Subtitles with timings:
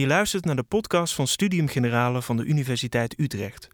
[0.00, 3.68] Je luistert naar de podcast van Studium Generale van de Universiteit Utrecht.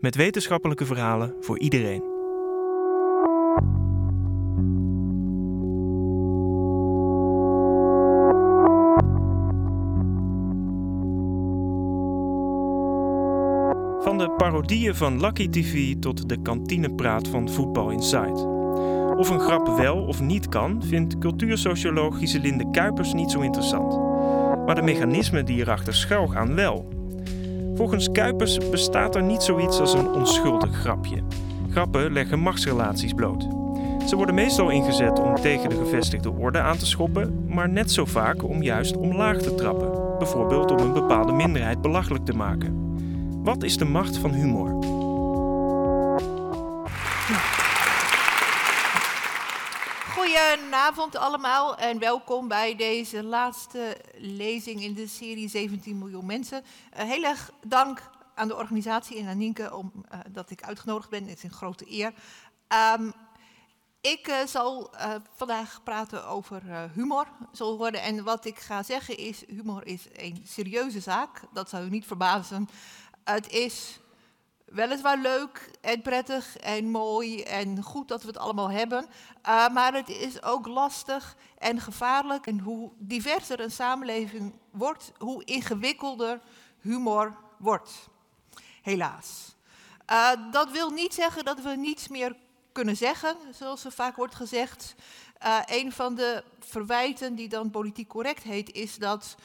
[0.00, 2.02] Met wetenschappelijke verhalen voor iedereen.
[14.02, 18.46] Van de parodieën van Lucky TV tot de kantinepraat van Voetbal Inside.
[19.16, 24.09] Of een grap wel of niet kan, vindt cultuursocioloog Giselinde Kuipers niet zo interessant.
[24.70, 26.88] Maar de mechanismen die erachter schuil gaan wel.
[27.74, 31.22] Volgens Kuipers bestaat er niet zoiets als een onschuldig grapje.
[31.70, 33.42] Grappen leggen machtsrelaties bloot.
[34.08, 38.04] Ze worden meestal ingezet om tegen de gevestigde orde aan te schoppen, maar net zo
[38.04, 40.18] vaak om juist omlaag te trappen.
[40.18, 42.74] Bijvoorbeeld om een bepaalde minderheid belachelijk te maken.
[43.42, 44.78] Wat is de macht van humor?
[50.30, 56.62] Goedenavond allemaal en welkom bij deze laatste lezing in de serie 17 miljoen mensen.
[56.62, 61.10] Uh, heel erg dank aan de organisatie en aan Nienke om, uh, dat ik uitgenodigd
[61.10, 61.26] ben.
[61.26, 62.12] Het is een grote eer.
[62.98, 63.12] Um,
[64.00, 64.94] ik uh, zal
[65.34, 68.02] vandaag praten over humor, zal worden.
[68.02, 71.40] En wat ik ga zeggen is, humor is een serieuze zaak.
[71.52, 72.68] Dat zou u niet verbazen.
[73.24, 74.00] Het is
[74.70, 79.06] weliswaar leuk en prettig en mooi en goed dat we het allemaal hebben.
[79.48, 82.46] Uh, maar het is ook lastig en gevaarlijk.
[82.46, 86.40] En hoe diverser een samenleving wordt, hoe ingewikkelder
[86.80, 88.08] humor wordt.
[88.82, 89.56] Helaas.
[90.10, 92.36] Uh, dat wil niet zeggen dat we niets meer
[92.72, 94.94] kunnen zeggen, zoals er vaak wordt gezegd.
[95.44, 99.36] Uh, een van de verwijten die dan politiek correct heet, is dat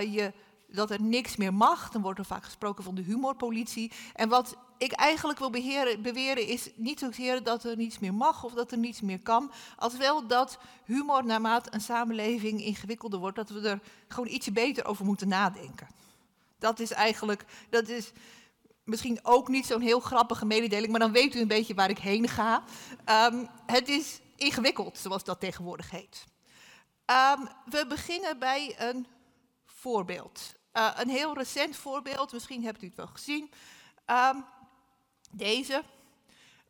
[0.00, 0.32] je
[0.68, 1.90] dat er niks meer mag.
[1.90, 3.92] Dan wordt er vaak gesproken van de humorpolitie.
[4.14, 8.44] En wat ik eigenlijk wil beheren, beweren is niet zozeer dat er niets meer mag
[8.44, 13.36] of dat er niets meer kan, als wel dat humor naarmate een samenleving ingewikkelder wordt,
[13.36, 15.88] dat we er gewoon ietsje beter over moeten nadenken.
[16.58, 18.12] Dat is eigenlijk, dat is
[18.84, 21.98] misschien ook niet zo'n heel grappige mededeling, maar dan weet u een beetje waar ik
[21.98, 22.62] heen ga.
[23.30, 26.24] Um, het is ingewikkeld, zoals dat tegenwoordig heet.
[27.06, 29.06] Um, we beginnen bij een
[29.64, 30.54] voorbeeld.
[30.72, 33.50] Uh, een heel recent voorbeeld, misschien hebt u het wel gezien.
[34.06, 34.44] Um,
[35.32, 35.84] deze.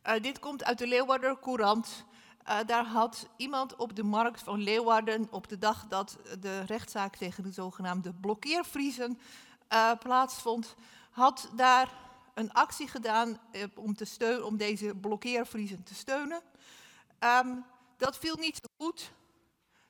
[0.07, 2.05] Uh, dit komt uit de Leeuwarder Courant.
[2.49, 7.15] Uh, daar had iemand op de markt van Leeuwarden op de dag dat de rechtszaak
[7.15, 9.19] tegen de zogenaamde blokkeervriezen
[9.73, 10.75] uh, plaatsvond,
[11.11, 11.93] had daar
[12.33, 13.39] een actie gedaan
[13.75, 16.41] om, te steun, om deze blokkeervriezen te steunen.
[17.19, 17.65] Um,
[17.97, 19.11] dat viel niet zo goed.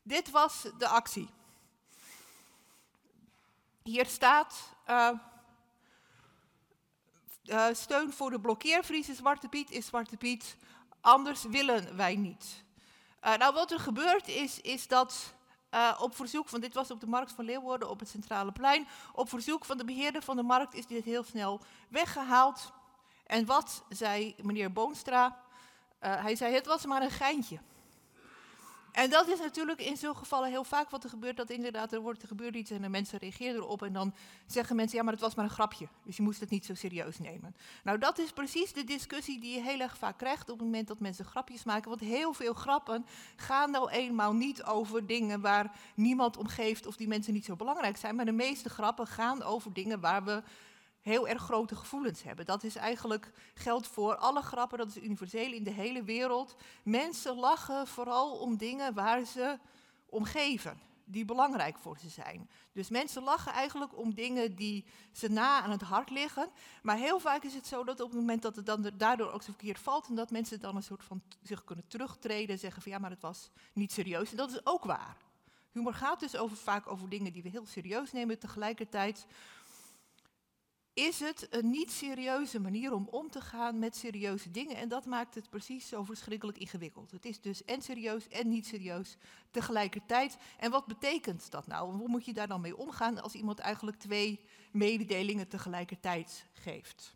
[0.04, 1.30] Dit was de actie.
[3.84, 4.74] Hier staat
[7.50, 10.58] uh, steun voor de blokkeervriezen Zwarte Piet is Zwarte Piet,
[11.02, 12.64] anders willen wij niet.
[13.26, 15.34] Uh, nou, wat er gebeurt is, is dat
[15.74, 18.88] uh, op verzoek van, dit was op de markt van Leeuwarden op het Centrale Plein,
[19.14, 22.72] op verzoek van de beheerder van de markt is dit heel snel weggehaald.
[23.26, 25.46] En wat zei meneer Boonstra?
[26.00, 27.60] hij zei, het was maar een geintje.
[28.98, 31.38] En dat is natuurlijk in zo'n gevallen heel vaak wat er gebeurt.
[31.38, 33.84] Dat inderdaad, er, wordt, er gebeurt iets en de mensen reageren erop.
[33.84, 34.14] En dan
[34.46, 35.88] zeggen mensen, ja, maar het was maar een grapje.
[36.04, 37.56] Dus je moest het niet zo serieus nemen.
[37.84, 40.88] Nou, dat is precies de discussie die je heel erg vaak krijgt op het moment
[40.88, 41.90] dat mensen grapjes maken.
[41.90, 46.96] Want heel veel grappen gaan nou eenmaal niet over dingen waar niemand om geeft of
[46.96, 48.16] die mensen niet zo belangrijk zijn.
[48.16, 50.44] Maar de meeste grappen gaan over dingen waar we
[51.08, 52.46] heel erg grote gevoelens hebben.
[52.46, 56.56] Dat is eigenlijk geldt voor alle grappen, dat is universeel in de hele wereld.
[56.84, 59.58] Mensen lachen vooral om dingen waar ze
[60.06, 62.50] om geven, die belangrijk voor ze zijn.
[62.72, 66.50] Dus mensen lachen eigenlijk om dingen die ze na aan het hart liggen.
[66.82, 69.44] Maar heel vaak is het zo dat op het moment dat het dan daardoor ook
[69.44, 72.82] zo verkeerd valt en dat mensen dan een soort van zich kunnen terugtreden en zeggen
[72.82, 74.32] van ja, maar het was niet serieus.
[74.32, 75.18] En dat is ook waar.
[75.72, 78.40] Humor gaat dus over, vaak over dingen die we heel serieus nemen.
[78.40, 79.26] Tegelijkertijd
[80.98, 84.76] is het een niet serieuze manier om om te gaan met serieuze dingen.
[84.76, 87.12] En dat maakt het precies zo verschrikkelijk ingewikkeld.
[87.12, 89.18] Het is dus en serieus en niet serieus
[89.52, 90.38] tegelijkertijd.
[90.60, 91.96] En wat betekent dat nou?
[91.96, 94.40] hoe moet je daar dan mee omgaan als iemand eigenlijk twee
[94.72, 97.16] mededelingen tegelijkertijd geeft?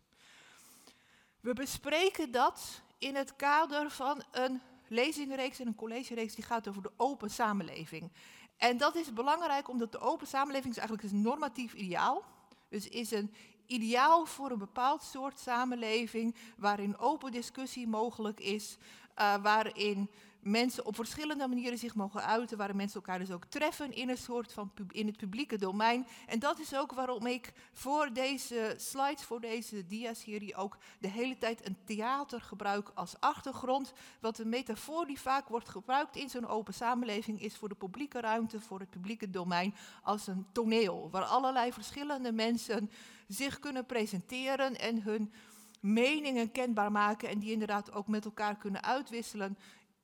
[1.40, 6.82] We bespreken dat in het kader van een lezingreeks en een collegereeks die gaat over
[6.82, 8.10] de open samenleving.
[8.56, 12.24] En dat is belangrijk omdat de open samenleving is eigenlijk een normatief ideaal.
[12.68, 13.34] Dus is een
[13.66, 18.76] ideaal voor een bepaald soort samenleving waarin open discussie mogelijk is,
[19.18, 20.10] uh, waarin
[20.42, 24.16] mensen op verschillende manieren zich mogen uiten, waar mensen elkaar dus ook treffen in een
[24.18, 26.06] soort van in het publieke domein.
[26.26, 31.38] En dat is ook waarom ik voor deze slides, voor deze dia-serie ook de hele
[31.38, 33.92] tijd een theater gebruik als achtergrond.
[34.20, 38.20] Wat een metafoor die vaak wordt gebruikt in zo'n open samenleving is voor de publieke
[38.20, 42.90] ruimte, voor het publieke domein, als een toneel, waar allerlei verschillende mensen
[43.28, 45.32] zich kunnen presenteren en hun
[45.80, 49.58] meningen kenbaar maken en die inderdaad ook met elkaar kunnen uitwisselen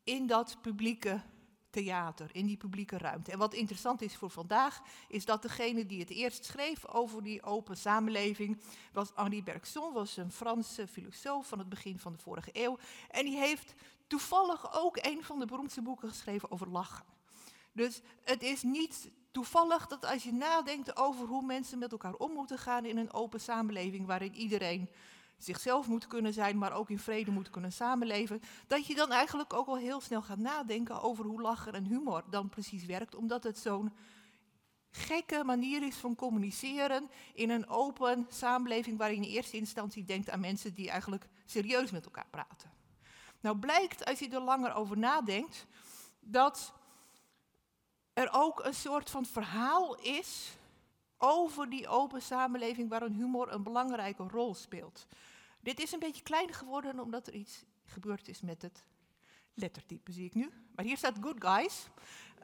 [0.08, 1.20] in dat publieke
[1.70, 3.32] theater, in die publieke ruimte.
[3.32, 7.42] En wat interessant is voor vandaag, is dat degene die het eerst schreef over die
[7.42, 8.60] open samenleving
[8.92, 12.78] was Henri Bergson, was een Franse filosoof van het begin van de vorige eeuw.
[13.10, 13.74] En die heeft
[14.06, 17.04] toevallig ook een van de beroemdste boeken geschreven over lachen.
[17.72, 22.32] Dus het is niet toevallig dat als je nadenkt over hoe mensen met elkaar om
[22.32, 24.88] moeten gaan in een open samenleving waarin iedereen
[25.38, 29.52] zichzelf moet kunnen zijn, maar ook in vrede moet kunnen samenleven, dat je dan eigenlijk
[29.52, 33.44] ook al heel snel gaat nadenken over hoe lachen en humor dan precies werkt, omdat
[33.44, 33.92] het zo'n
[34.90, 40.30] gekke manier is van communiceren in een open samenleving waarin je in eerste instantie denkt
[40.30, 42.72] aan mensen die eigenlijk serieus met elkaar praten.
[43.40, 45.66] Nou blijkt, als je er langer over nadenkt,
[46.20, 46.72] dat
[48.12, 50.56] er ook een soort van verhaal is
[51.18, 55.06] over die open samenleving waarin humor een belangrijke rol speelt.
[55.60, 58.84] Dit is een beetje klein geworden omdat er iets gebeurd is met het
[59.54, 60.50] lettertype, zie ik nu.
[60.74, 61.86] Maar hier staat good guys.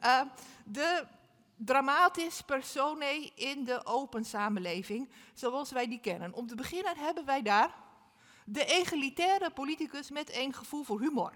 [0.03, 0.21] Uh,
[0.65, 1.07] de
[1.55, 6.33] dramatis personae in de open samenleving, zoals wij die kennen.
[6.33, 7.75] Om te beginnen hebben wij daar
[8.45, 11.33] de egalitaire politicus met een gevoel voor humor.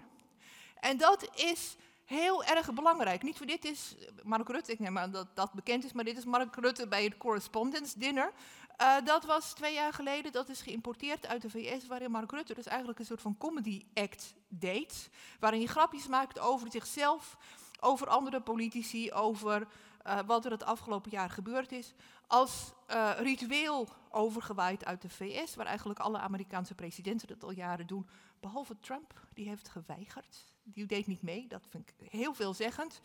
[0.80, 1.76] En dat is
[2.10, 3.22] heel erg belangrijk.
[3.22, 6.16] Niet voor dit is Mark Rutte, ik neem aan dat dat bekend is, maar dit
[6.16, 8.32] is Mark Rutte bij het Correspondence Dinner.
[8.80, 12.54] Uh, dat was twee jaar geleden, dat is geïmporteerd uit de VS, waarin Mark Rutte
[12.54, 15.10] dus eigenlijk een soort van comedy act deed.
[15.40, 17.36] Waarin hij grapjes maakt over zichzelf,
[17.80, 19.66] over andere politici, over
[20.06, 21.94] uh, wat er het afgelopen jaar gebeurd is.
[22.26, 22.72] Als
[23.16, 28.06] ritueel overgewaaid uit de VS, waar eigenlijk alle Amerikaanse presidenten dat al jaren doen,
[28.40, 30.44] behalve Trump, die heeft geweigerd.
[30.62, 33.00] Die deed niet mee, dat vind ik heel veelzeggend.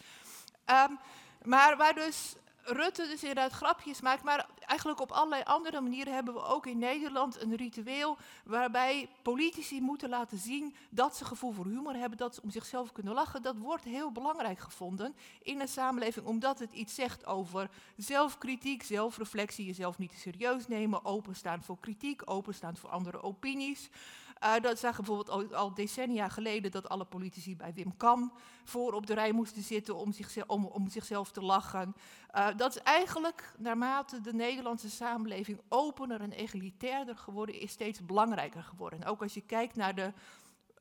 [0.65, 0.99] Um,
[1.43, 2.35] maar waar dus
[2.67, 6.77] Rutte dus inderdaad grapjes maakt, maar eigenlijk op allerlei andere manieren hebben we ook in
[6.77, 12.35] Nederland een ritueel waarbij politici moeten laten zien dat ze gevoel voor humor hebben, dat
[12.35, 13.41] ze om zichzelf kunnen lachen.
[13.41, 19.65] Dat wordt heel belangrijk gevonden in een samenleving, omdat het iets zegt over zelfkritiek, zelfreflectie,
[19.65, 23.89] jezelf niet te serieus nemen, openstaan voor kritiek, openstaan voor andere opinies.
[24.45, 28.33] Uh, dat zagen bijvoorbeeld al, decennia geleden dat alle politici bij Wim Kam
[28.63, 31.95] voor op de rij moesten zitten om, zichzelf, om, om zichzelf te lachen.
[32.35, 38.63] Uh, dat is eigenlijk, naarmate de Nederlandse samenleving opener en egalitairder geworden is, steeds belangrijker
[38.63, 39.01] geworden.
[39.01, 40.13] En ook als je kijkt naar de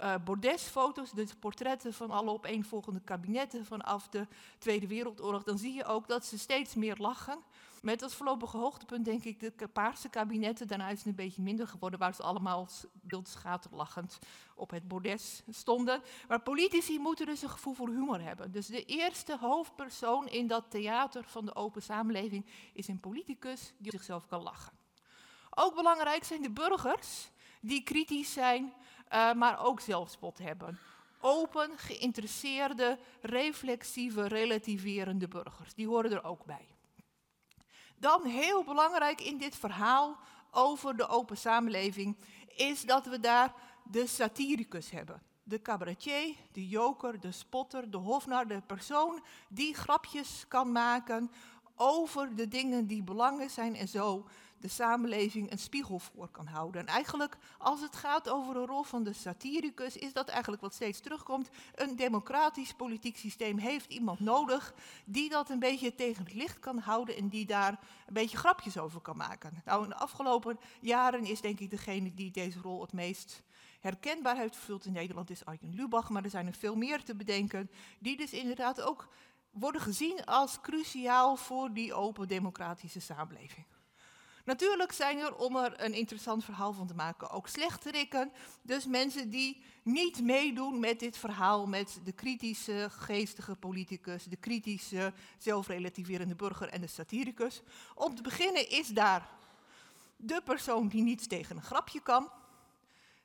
[0.01, 4.27] uh, bordesfoto's, de portretten van alle opeenvolgende kabinetten vanaf de
[4.59, 7.39] Tweede Wereldoorlog, dan zie je ook dat ze steeds meer lachen.
[7.83, 10.67] Met als voorlopige hoogtepunt denk ik de paarse kabinetten.
[10.67, 14.19] Daarna is het een beetje minder geworden, waar ze allemaal beeldschaterlachend
[14.55, 16.03] op het bordes stonden.
[16.29, 18.53] Maar politici moeten dus een gevoel voor humor hebben.
[18.53, 23.91] Dus de eerste hoofdpersoon in dat theater van de open samenleving is een politicus die
[23.91, 24.73] zichzelf kan lachen.
[25.51, 27.31] Ook belangrijk zijn de burgers
[27.61, 28.73] die kritisch zijn,
[29.15, 30.79] uh, maar ook zelfspot hebben
[31.25, 35.75] open, geïnteresseerde, reflexieve, relativerende burgers.
[35.75, 36.69] Die horen er ook bij.
[37.97, 40.17] Dan heel belangrijk in dit verhaal
[40.51, 42.17] over de open samenleving
[42.57, 43.55] is dat we daar
[43.91, 45.23] de satiricus hebben.
[45.43, 51.31] De cabaretier, de joker, de spotter, de hofnar, de persoon die grapjes kan maken
[51.77, 54.27] over de dingen die belangrijk zijn en zo
[54.65, 56.81] de samenleving een spiegel voor kan houden.
[56.81, 60.75] En eigenlijk, als het gaat over de rol van de satiricus, is dat eigenlijk wat
[60.75, 61.49] steeds terugkomt.
[61.75, 66.79] Een democratisch politiek systeem heeft iemand nodig die dat een beetje tegen het licht kan
[66.79, 69.63] houden en die daar een beetje grapjes over kan maken.
[69.65, 73.43] Nou, in de afgelopen jaren is denk ik degene die deze rol het meest
[73.81, 77.15] herkenbaar heeft vervuld in Nederland is Arjen Lubach, maar er zijn er veel meer te
[77.15, 79.09] bedenken, die dus inderdaad ook
[79.51, 83.67] worden gezien als cruciaal voor die open democratische samenleving.
[84.45, 88.33] Natuurlijk zijn er, om er een interessant verhaal van te maken, ook slechterikken.
[88.63, 95.13] Dus mensen die niet meedoen met dit verhaal, met de kritische, geestige politicus, de kritische,
[95.39, 97.63] zelfrelativerende burger en de satiricus.
[97.95, 99.29] Om te beginnen is daar
[100.17, 102.23] de persoon die niets tegen een grapje kan.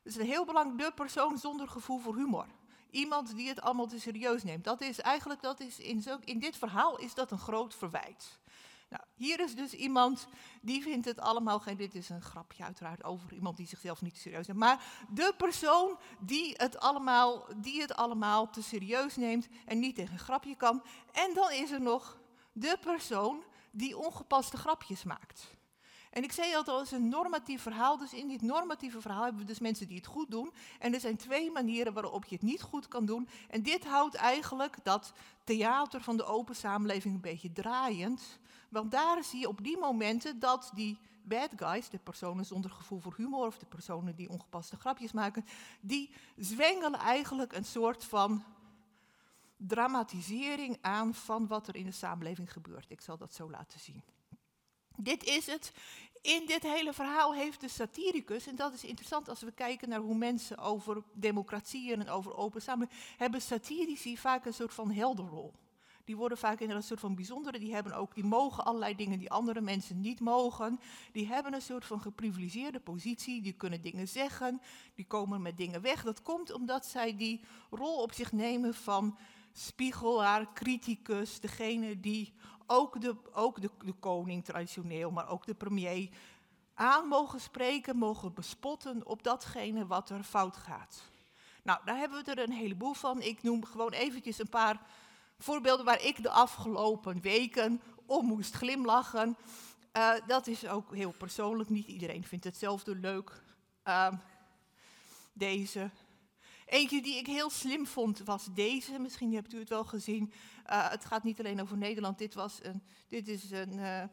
[0.03, 2.45] Dat is een heel belangrijk, de persoon zonder gevoel voor humor.
[2.89, 4.63] Iemand die het allemaal te serieus neemt.
[4.63, 8.38] Dat is eigenlijk, dat is in, zo, in dit verhaal is dat een groot verwijt.
[8.89, 10.27] Nou, hier is dus iemand
[10.61, 11.77] die vindt het allemaal geen.
[11.77, 14.59] Dit is een grapje, uiteraard, over iemand die zichzelf niet serieus neemt.
[14.59, 20.13] Maar de persoon die het allemaal, die het allemaal te serieus neemt en niet tegen
[20.13, 20.83] een grapje kan.
[21.11, 22.17] En dan is er nog
[22.51, 25.57] de persoon die ongepaste grapjes maakt.
[26.09, 27.97] En ik zei al, dat is een normatief verhaal.
[27.97, 30.53] Dus in dit normatieve verhaal hebben we dus mensen die het goed doen.
[30.79, 33.29] En er zijn twee manieren waarop je het niet goed kan doen.
[33.49, 38.39] En dit houdt eigenlijk dat theater van de open samenleving een beetje draaiend.
[38.69, 42.99] Want daar zie je op die momenten dat die bad guys, de personen zonder gevoel
[42.99, 45.45] voor humor of de personen die ongepaste grapjes maken,
[45.81, 48.43] die zwengelen eigenlijk een soort van
[49.57, 52.85] dramatisering aan van wat er in de samenleving gebeurt.
[52.89, 54.03] Ik zal dat zo laten zien.
[54.95, 55.71] Dit is het.
[56.21, 59.99] In dit hele verhaal heeft de satiricus, en dat is interessant als we kijken naar
[59.99, 65.53] hoe mensen over democratie en over open samenleving, hebben satirici vaak een soort van helderrol.
[66.09, 69.19] Die worden vaak in een soort van bijzondere, die, hebben ook, die mogen allerlei dingen
[69.19, 70.79] die andere mensen niet mogen.
[71.11, 74.61] Die hebben een soort van geprivilegeerde positie, die kunnen dingen zeggen,
[74.95, 76.03] die komen met dingen weg.
[76.03, 79.17] Dat komt omdat zij die rol op zich nemen van
[79.51, 82.33] spiegelaar, criticus, degene die
[82.67, 86.09] ook, de, ook de, de koning traditioneel, maar ook de premier
[86.73, 91.01] aan mogen spreken, mogen bespotten op datgene wat er fout gaat.
[91.63, 93.21] Nou, daar hebben we er een heleboel van.
[93.21, 94.81] Ik noem gewoon eventjes een paar
[95.39, 99.37] voorbeelden waar ik de afgelopen weken om moest glimlachen.
[99.97, 103.41] Uh, dat is ook heel persoonlijk, niet iedereen vindt hetzelfde leuk.
[103.87, 104.11] Uh,
[105.33, 105.89] deze.
[106.65, 108.99] Eentje die ik heel slim vond was deze.
[108.99, 110.33] Misschien hebt u het wel gezien.
[110.69, 112.17] Uh, het gaat niet alleen over Nederland.
[112.17, 114.03] Dit, was een, dit is een uh,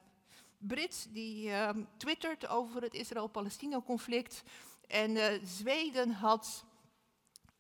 [0.59, 4.43] Brit die uh, twittert over het Israël-Palestina-conflict.
[4.87, 6.65] En eh, Zweden had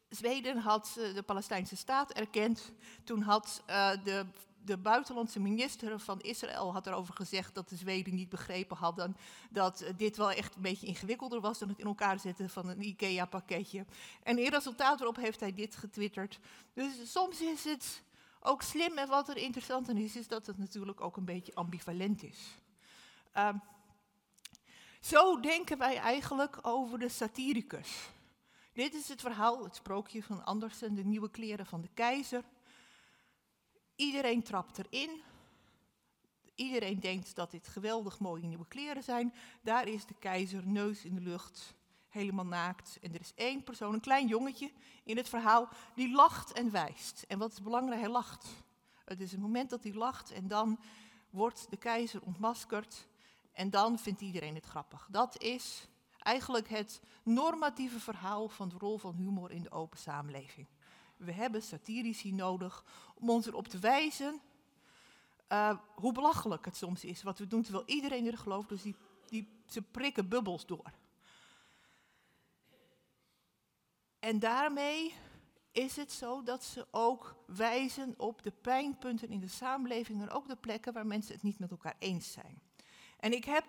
[0.08, 2.72] Zweden had de Palestijnse staat erkend.
[3.04, 3.62] Toen had
[4.04, 4.26] de
[4.66, 9.16] de buitenlandse minister van Israël had erover gezegd dat de Zweden niet begrepen hadden
[9.50, 12.82] dat dit wel echt een beetje ingewikkelder was dan het in elkaar zetten van een
[12.82, 13.84] IKEA-pakketje.
[14.22, 16.38] En in resultaat erop heeft hij dit getwitterd.
[16.72, 18.02] Dus soms is het
[18.40, 21.54] ook slim en wat er interessant aan is, is dat het natuurlijk ook een beetje
[21.54, 22.38] ambivalent is.
[23.36, 23.48] Uh,
[25.00, 28.08] zo denken wij eigenlijk over de satiricus.
[28.76, 32.44] Dit is het verhaal, het sprookje van Andersen, de nieuwe kleren van de keizer.
[33.94, 35.22] Iedereen trapt erin.
[36.54, 39.34] Iedereen denkt dat dit geweldig mooie nieuwe kleren zijn.
[39.62, 41.74] Daar is de keizer, neus in de lucht,
[42.08, 42.98] helemaal naakt.
[43.02, 44.70] En er is één persoon, een klein jongetje
[45.04, 47.24] in het verhaal, die lacht en wijst.
[47.28, 48.46] En wat is belangrijk, hij lacht.
[49.04, 50.80] Het is een moment dat hij lacht en dan
[51.30, 53.06] wordt de keizer ontmaskerd.
[53.52, 55.08] En dan vindt iedereen het grappig.
[55.10, 55.88] Dat is
[56.26, 60.66] eigenlijk het normatieve verhaal van de rol van humor in de open samenleving.
[61.16, 64.40] We hebben satirici nodig om ons erop te wijzen
[65.52, 68.68] uh, hoe belachelijk het soms is wat we doen, terwijl iedereen er gelooft.
[68.68, 70.92] Dus die, die, ze prikken bubbels door.
[74.18, 75.14] En daarmee
[75.72, 80.48] is het zo dat ze ook wijzen op de pijnpunten in de samenleving en ook
[80.48, 82.62] de plekken waar mensen het niet met elkaar eens zijn.
[83.16, 83.64] En ik heb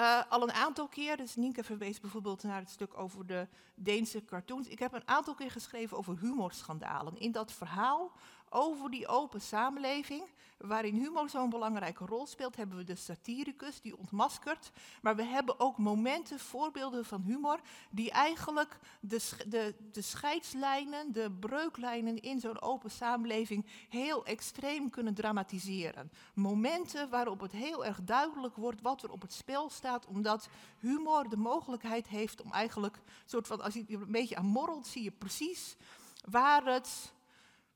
[0.00, 4.24] uh, al een aantal keer, dus Nienke verwees bijvoorbeeld naar het stuk over de Deense
[4.24, 4.68] cartoons.
[4.68, 7.18] Ik heb een aantal keer geschreven over humorschandalen.
[7.18, 8.12] In dat verhaal
[8.50, 10.22] over die open samenleving,
[10.58, 14.70] waarin humor zo'n belangrijke rol speelt, hebben we de satiricus die ontmaskert.
[15.02, 21.30] Maar we hebben ook momenten, voorbeelden van humor, die eigenlijk de, de, de scheidslijnen, de
[21.40, 26.10] breuklijnen in zo'n open samenleving heel extreem kunnen dramatiseren.
[26.34, 31.28] Momenten waarop het heel erg duidelijk wordt wat er op het spel staat, omdat humor
[31.28, 35.10] de mogelijkheid heeft om eigenlijk, soort van, als je een beetje aan morrelt, zie je
[35.10, 35.76] precies
[36.24, 37.12] waar het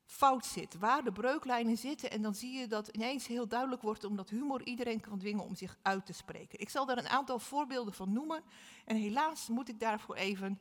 [0.05, 2.11] fout zit, waar de breuklijnen zitten.
[2.11, 5.55] En dan zie je dat ineens heel duidelijk wordt, omdat humor iedereen kan dwingen om
[5.55, 6.61] zich uit te spreken.
[6.61, 8.43] Ik zal daar een aantal voorbeelden van noemen.
[8.85, 10.61] En helaas moet ik daarvoor even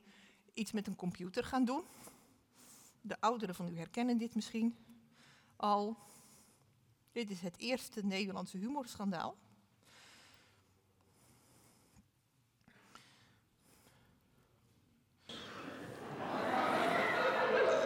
[0.54, 1.84] iets met een computer gaan doen.
[3.02, 4.78] De ouderen van u herkennen dit misschien
[5.56, 5.98] al.
[7.12, 9.36] Dit is het eerste Nederlandse humorschandaal.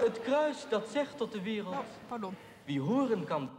[0.07, 1.75] Het kruis dat zegt tot de wereld.
[1.75, 2.35] Oh, pardon.
[2.65, 3.49] Wie horen kan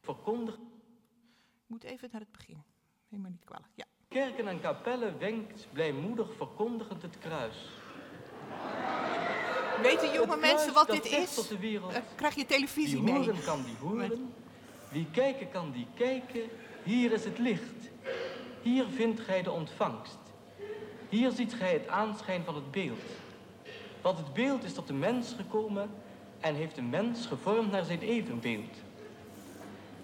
[0.00, 0.62] verkondigen.
[0.62, 2.62] Ik moet even naar het begin.
[3.08, 3.68] Neem maar niet kwalijk.
[3.74, 3.84] Ja.
[4.08, 7.68] Kerken en kapellen wenkt blijmoedig verkondigend het kruis.
[9.82, 11.34] Weten jonge mensen wat dit is?
[11.34, 11.92] Tot de wereld.
[11.92, 13.14] Uh, krijg je televisie Wie mee?
[13.14, 14.34] horen kan die horen.
[14.90, 16.42] Wie kijken kan die kijken.
[16.84, 17.90] Hier is het licht.
[18.62, 20.18] Hier vindt gij de ontvangst.
[21.08, 23.00] Hier ziet gij het aanschijn van het beeld.
[24.04, 25.90] Want het beeld is tot de mens gekomen
[26.40, 28.76] en heeft de mens gevormd naar zijn evenbeeld.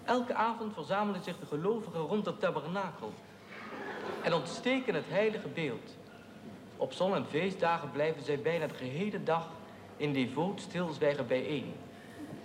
[0.04, 3.12] Elke avond verzamelen zich de gelovigen rond het tabernakel
[4.22, 5.96] en ontsteken het heilige beeld.
[6.76, 9.48] Op zon- en feestdagen blijven zij bijna de gehele dag
[9.96, 11.72] in devoot stilzwijgen bijeen.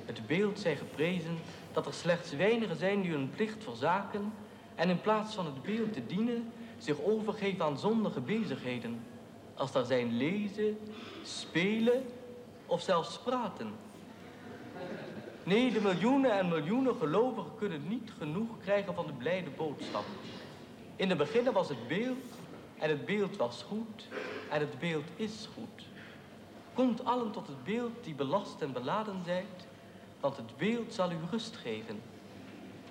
[0.06, 1.38] Het beeld zij geprezen
[1.74, 4.34] dat er slechts weinigen zijn die hun plicht verzaken
[4.76, 9.04] en in plaats van het beeld te dienen zich overgeven aan zondige bezigheden,
[9.56, 10.78] als daar zijn lezen,
[11.24, 12.06] spelen
[12.66, 13.74] of zelfs praten.
[15.44, 20.06] Nee, de miljoenen en miljoenen gelovigen kunnen niet genoeg krijgen van de blijde boodschap.
[20.96, 22.26] In het begin was het beeld
[22.80, 24.08] en het beeld was goed
[24.50, 25.84] en het beeld is goed.
[26.74, 29.68] Komt allen tot het beeld die belast en beladen zijt,
[30.20, 32.02] want het beeld zal u rust geven.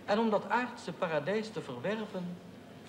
[0.05, 2.37] En om dat aardse paradijs te verwerven,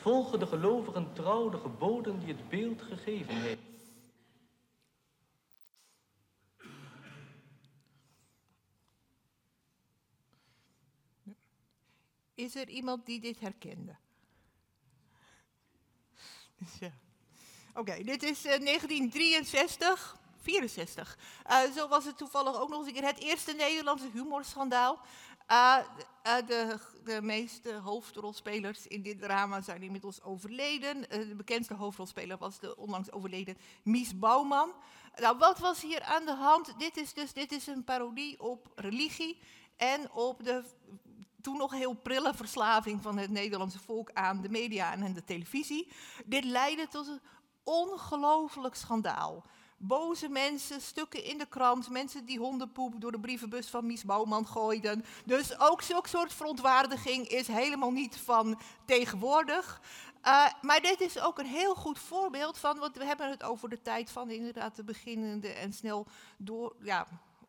[0.06, 3.62] volgen de gelovigen trouw de geboden die het beeld gegeven heeft.
[12.34, 13.96] Is er iemand die dit herkende?
[17.74, 21.18] Oké, dit is 1963, 64.
[21.50, 25.06] Uh, zo was het toevallig ook nog eens een keer het eerste Nederlandse humorschandaal.
[25.52, 25.78] Uh,
[26.24, 31.02] de, de, meeste hoofdrolspelers in dit drama zijn inmiddels overleden.
[31.02, 34.74] de bekendste hoofdrolspeler was de onlangs overleden Mies Bouwman.
[35.16, 36.80] Nou, wat was hier aan de hand?
[36.80, 39.40] Dit is dus dit is een parodie op religie
[39.78, 40.64] en op de
[41.42, 45.92] toen nog heel prille verslaving van het Nederlandse volk aan de media en de televisie.
[46.26, 47.22] Dit leidde tot een
[47.64, 49.46] ongelooflijk schandaal.
[49.78, 54.48] Boze mensen, stukken in de krant, mensen die hondenpoep door de brievenbus van Mies Bouwman
[54.48, 55.06] gooiden.
[55.26, 59.82] Dus ook zulk soort verontwaardiging is helemaal niet van tegenwoordig.
[60.26, 63.70] Uh, maar dit is ook een heel goed voorbeeld van, want we hebben het over
[63.70, 67.08] de tijd van inderdaad de beginnende en snel door, ja,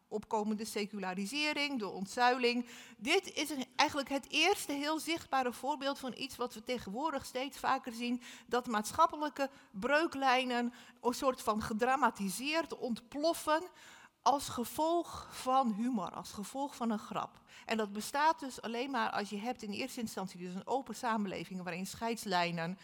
[0.09, 2.67] opkomende secularisering, de ontzuiling.
[2.97, 7.93] Dit is eigenlijk het eerste heel zichtbare voorbeeld van iets wat we tegenwoordig steeds vaker
[7.93, 10.73] zien, dat maatschappelijke breuklijnen
[11.03, 13.63] een soort van gedramatiseerd ontploffen
[14.23, 17.41] als gevolg van humor, als gevolg van een grap.
[17.65, 20.95] En dat bestaat dus alleen maar als je hebt in eerste instantie dus een open
[20.95, 22.79] samenleving waarin scheidslijnen,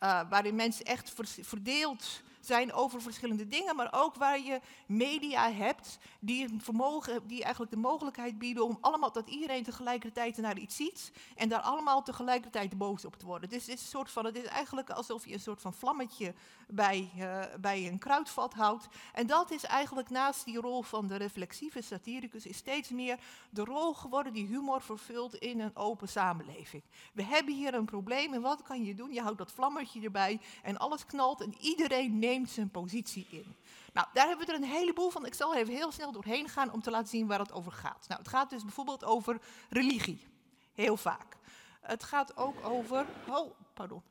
[0.00, 5.98] uh, waarin mensen echt verdeeld zijn over verschillende dingen, maar ook waar je media hebt
[6.20, 11.12] die, vermogen, die eigenlijk de mogelijkheid bieden om allemaal dat iedereen tegelijkertijd naar iets ziet
[11.36, 13.48] en daar allemaal tegelijkertijd boos op te worden.
[13.48, 16.34] Dus het is, een soort van, het is eigenlijk alsof je een soort van vlammetje
[16.68, 18.88] bij, uh, bij een kruidvat houdt.
[19.12, 23.18] En dat is eigenlijk naast die rol van de reflexieve satiricus is steeds meer
[23.50, 26.82] de rol geworden die humor vervult in een open samenleving.
[27.12, 29.12] We hebben hier een probleem en wat kan je doen?
[29.12, 33.56] Je houdt dat vlammetje erbij en alles knalt en iedereen neemt neemt zijn positie in.
[33.92, 35.26] Nou, daar hebben we er een heleboel van.
[35.26, 38.04] Ik zal even heel snel doorheen gaan om te laten zien waar het over gaat.
[38.08, 40.26] Nou, het gaat dus bijvoorbeeld over religie.
[40.72, 41.36] Heel vaak.
[41.80, 43.06] Het gaat ook over.
[43.28, 44.02] Oh, pardon.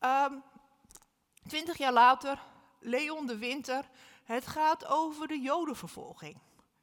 [0.00, 0.42] Um,
[1.46, 2.38] twintig jaar later,
[2.80, 3.88] Leon de Winter.
[4.24, 6.36] Het gaat over de Jodenvervolging.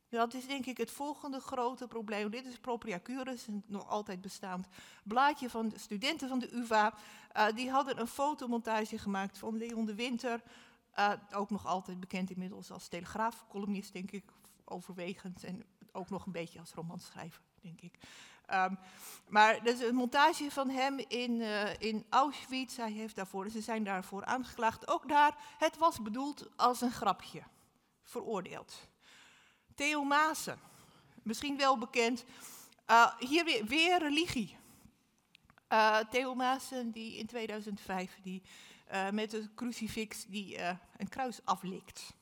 [0.09, 2.29] Dat is denk ik het volgende grote probleem.
[2.29, 4.67] Dit is Propriacurus, een nog altijd bestaand
[5.03, 6.93] blaadje van de studenten van de UvA.
[7.37, 10.41] Uh, die hadden een fotomontage gemaakt van Leon de Winter.
[10.99, 14.31] Uh, ook nog altijd bekend inmiddels als telegraafcolumnist, denk ik,
[14.65, 15.43] overwegend.
[15.43, 17.93] En ook nog een beetje als romanschrijver, denk ik.
[18.53, 18.77] Um,
[19.27, 22.77] maar is een montage van hem in, uh, in Auschwitz.
[22.77, 24.87] Hij heeft daarvoor, ze zijn daarvoor aangeklaagd.
[24.87, 27.43] Ook daar, het was bedoeld als een grapje.
[28.03, 28.89] Veroordeeld.
[29.75, 30.59] Theo Maassen,
[31.23, 32.25] misschien wel bekend.
[33.19, 34.57] Hier weer religie.
[35.71, 38.41] Uh, Theo Maassen die in 2005 die,
[38.91, 40.57] uh, met een crucifix die
[40.97, 42.13] een kruis aflikt.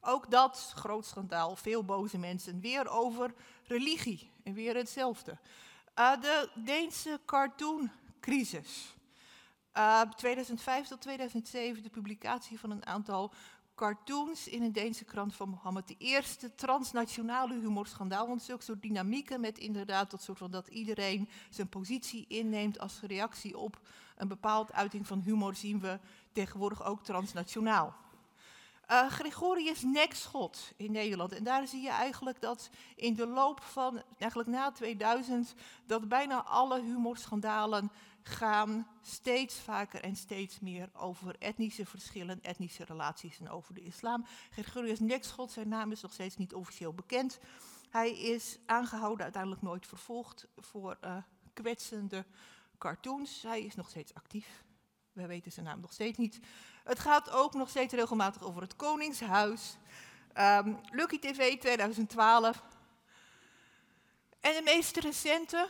[0.00, 2.60] Ook dat, groot schandaal, veel boze mensen.
[2.60, 5.38] Weer over religie en weer hetzelfde.
[5.94, 8.94] de Deense cartooncrisis.
[10.16, 13.32] 2005 tot 2007 de publicatie van een aantal
[13.80, 15.88] cartoons in een Deense krant van Mohammed.
[15.88, 18.26] De eerste transnationale humorschandaal.
[18.26, 23.00] Want zulke soort dynamieken met inderdaad dat soort van dat iedereen zijn positie inneemt als
[23.00, 23.80] reactie op
[24.16, 25.98] een bepaald uiting van humor zien we
[26.32, 27.94] tegenwoordig ook transnationaal.
[28.90, 31.32] Uh, Gregorius Nekschot in Nederland.
[31.32, 35.54] En daar zie je eigenlijk dat in de loop van, eigenlijk na 2000,
[35.86, 37.90] dat bijna alle humorschandalen
[38.22, 44.26] gaan steeds vaker en steeds meer over etnische verschillen, etnische relaties en over de islam.
[44.50, 47.38] Gregorius Nekschot, zijn naam is nog steeds niet officieel bekend.
[47.90, 51.16] Hij is aangehouden, uiteindelijk nooit vervolgd voor uh,
[51.52, 52.24] kwetsende
[52.78, 53.42] cartoons.
[53.42, 54.64] Hij is nog steeds actief.
[55.12, 56.40] We weten zijn naam nog steeds niet.
[56.84, 59.76] Het gaat ook nog steeds regelmatig over het Koningshuis.
[60.38, 62.62] Um, Lucky TV 2012.
[64.40, 65.68] En de meest recente,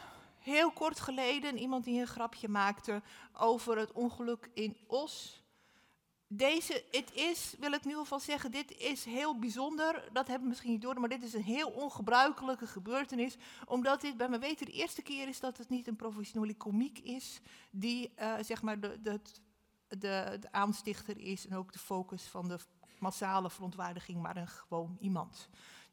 [0.50, 5.42] heel kort geleden iemand die een grapje maakte over het ongeluk in Os.
[6.32, 10.08] Deze, het is, wil ik nu alvast zeggen, dit is heel bijzonder.
[10.12, 13.36] Dat hebben we misschien niet door, maar dit is een heel ongebruikelijke gebeurtenis.
[13.66, 16.98] Omdat dit bij mijn weten de eerste keer is dat het niet een professionele komiek
[16.98, 17.40] is.
[17.70, 19.20] Die uh, zeg maar de, de,
[19.88, 22.58] de, de aanstichter is en ook de focus van de
[22.98, 25.48] massale verontwaardiging, maar een gewoon iemand.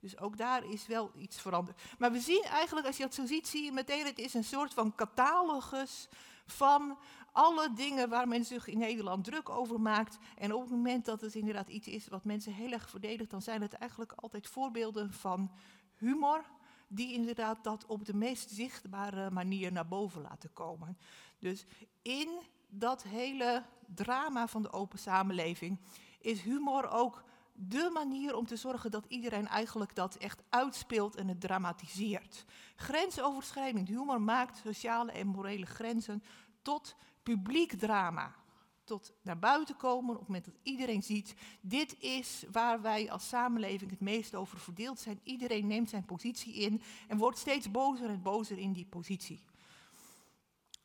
[0.08, 1.82] Dus ook daar is wel iets veranderd.
[1.98, 4.44] Maar we zien eigenlijk, als je dat zo ziet, zie je meteen, het is een
[4.44, 6.10] soort van catalogus
[6.46, 6.98] van
[7.32, 10.18] alle dingen waar men zich in Nederland druk over maakt.
[10.38, 13.42] En op het moment dat het inderdaad iets is wat mensen heel erg verdedigt, dan
[13.42, 15.52] zijn het eigenlijk altijd voorbeelden van
[15.96, 16.44] humor,
[16.88, 20.98] die inderdaad dat op de meest zichtbare manier naar boven laten komen.
[21.40, 21.66] Dus
[22.02, 22.30] in
[22.70, 23.64] dat hele
[23.96, 25.80] drama van de open samenleving
[26.20, 27.24] is humor ook
[27.60, 32.46] de manier om te zorgen dat iedereen eigenlijk dat echt uitspeelt en het dramatiseert.
[32.76, 36.24] Grensoverschrijdend humor maakt sociale en morele grenzen
[36.62, 38.36] tot publiek drama.
[38.84, 43.28] Tot naar buiten komen op het moment dat iedereen ziet, dit is waar wij als
[43.28, 45.20] samenleving het meest over verdeeld zijn.
[45.24, 49.44] Iedereen neemt zijn positie in en wordt steeds bozer en bozer in die positie.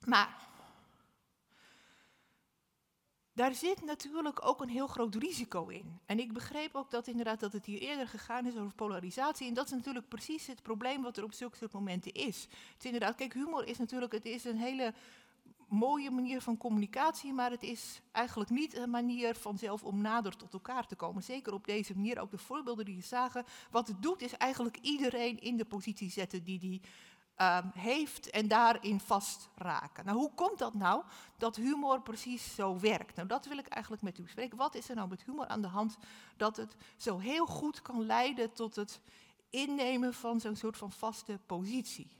[0.04, 0.50] Maar
[3.34, 6.00] daar zit natuurlijk ook een heel groot risico in.
[6.06, 9.48] En ik begreep ook dat inderdaad dat het hier eerder gegaan is over polarisatie.
[9.48, 12.42] En dat is natuurlijk precies het probleem wat er op zulke soort momenten is.
[12.42, 14.94] Het is inderdaad, kijk, humor is natuurlijk, het is een hele
[15.68, 20.52] mooie manier van communicatie, maar het is eigenlijk niet een manier vanzelf om nader tot
[20.52, 21.22] elkaar te komen.
[21.22, 23.44] Zeker op deze manier, ook de voorbeelden die je zagen.
[23.70, 26.80] Wat het doet is eigenlijk iedereen in de positie zetten die die
[27.38, 30.04] um, heeft en daarin vastraken.
[30.04, 31.02] Nou, hoe komt dat nou,
[31.36, 33.16] dat humor precies zo werkt?
[33.16, 34.56] Nou, dat wil ik eigenlijk met u bespreken.
[34.56, 35.96] Wat is er nou met humor aan de hand
[36.36, 39.00] dat het zo heel goed kan leiden tot het
[39.50, 42.10] innemen van zo'n soort van vaste positie?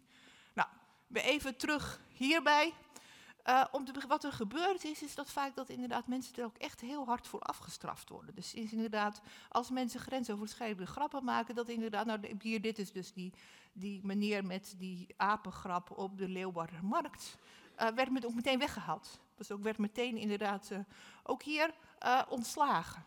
[0.54, 0.68] Nou,
[1.06, 2.72] we even terug hierbij.
[3.48, 6.58] Uh, om te, wat er gebeurd is, is dat vaak dat inderdaad mensen er ook
[6.58, 8.34] echt heel hard voor afgestraft worden.
[8.34, 13.12] Dus is inderdaad, als mensen grensoverschrijdende grappen maken, dat inderdaad, nou hier, dit is dus
[13.12, 13.32] die,
[13.72, 17.36] die meneer met die apengrap op de Leeuwardenmarkt,
[17.80, 19.20] uh, werd met, ook meteen weggehaald.
[19.36, 20.78] Dus ook werd meteen inderdaad uh,
[21.22, 21.74] ook hier
[22.28, 23.04] ontslagen.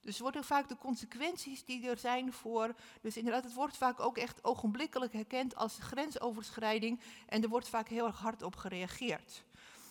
[0.00, 2.74] Dus worden vaak de consequenties die er zijn voor.
[3.00, 7.00] Dus inderdaad, het wordt vaak ook echt ogenblikkelijk herkend als grensoverschrijding.
[7.26, 9.44] En er wordt vaak heel erg hard op gereageerd.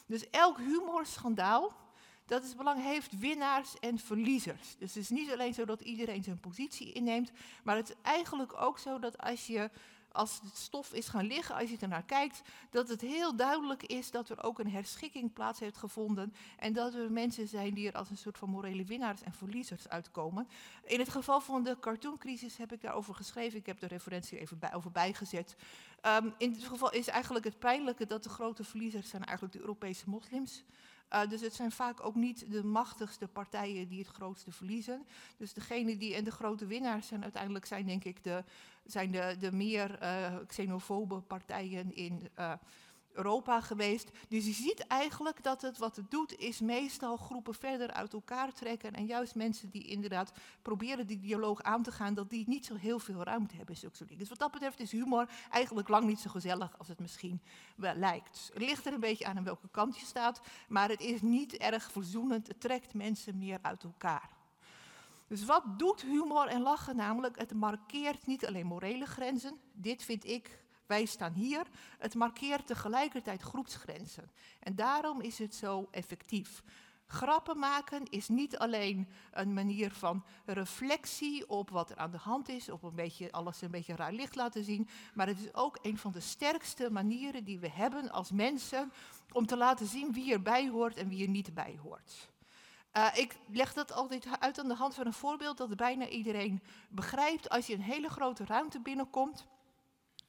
[0.09, 1.73] Dus elk humorschandaal,
[2.25, 4.75] dat is belang, heeft winnaars en verliezers.
[4.77, 7.31] Dus het is niet alleen zo dat iedereen zijn positie inneemt,
[7.63, 9.69] maar het is eigenlijk ook zo dat als je
[10.11, 13.83] als het stof is gaan liggen, als je er naar kijkt, dat het heel duidelijk
[13.83, 17.87] is dat er ook een herschikking plaats heeft gevonden en dat er mensen zijn die
[17.87, 20.47] er als een soort van morele winnaars en verliezers uitkomen.
[20.83, 24.59] In het geval van de cartooncrisis heb ik daarover geschreven, ik heb de referentie even
[24.59, 25.55] bij, over bijgezet.
[26.05, 29.61] Um, in dit geval is eigenlijk het pijnlijke dat de grote verliezers zijn eigenlijk de
[29.61, 30.63] Europese moslims.
[31.13, 35.05] Uh, dus het zijn vaak ook niet de machtigste partijen die het grootste verliezen.
[35.37, 38.43] Dus degene die en de grote winnaars zijn uiteindelijk zijn denk ik de,
[38.85, 42.53] zijn de, de meer uh, xenofobe partijen in uh,
[43.13, 44.09] Europa geweest.
[44.27, 48.53] Dus je ziet eigenlijk dat het wat het doet, is meestal groepen verder uit elkaar
[48.53, 48.93] trekken.
[48.93, 52.75] En juist mensen die inderdaad proberen die dialoog aan te gaan, dat die niet zo
[52.75, 53.77] heel veel ruimte hebben.
[53.77, 54.17] Zulke dingen.
[54.17, 57.41] Dus wat dat betreft is humor eigenlijk lang niet zo gezellig als het misschien
[57.75, 58.49] wel lijkt.
[58.53, 61.57] Het ligt er een beetje aan aan welke kant je staat, maar het is niet
[61.57, 62.47] erg verzoenend.
[62.47, 64.29] Het trekt mensen meer uit elkaar.
[65.27, 67.39] Dus wat doet humor en lachen namelijk?
[67.39, 69.59] Het markeert niet alleen morele grenzen.
[69.73, 71.67] Dit vind ik wij staan hier.
[71.97, 74.31] Het markeert tegelijkertijd groepsgrenzen.
[74.59, 76.63] En daarom is het zo effectief.
[77.05, 82.49] Grappen maken is niet alleen een manier van reflectie op wat er aan de hand
[82.49, 85.79] is, op een beetje, alles een beetje raar licht laten zien, maar het is ook
[85.81, 88.91] een van de sterkste manieren die we hebben als mensen
[89.31, 92.29] om te laten zien wie erbij hoort en wie er niet bij hoort.
[92.97, 96.61] Uh, ik leg dat altijd uit aan de hand van een voorbeeld dat bijna iedereen
[96.89, 97.49] begrijpt.
[97.49, 99.47] Als je een hele grote ruimte binnenkomt,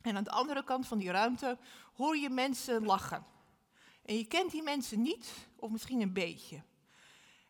[0.03, 1.59] en aan de andere kant van die ruimte
[1.95, 3.25] hoor je mensen lachen.
[4.05, 6.63] En je kent die mensen niet, of misschien een beetje.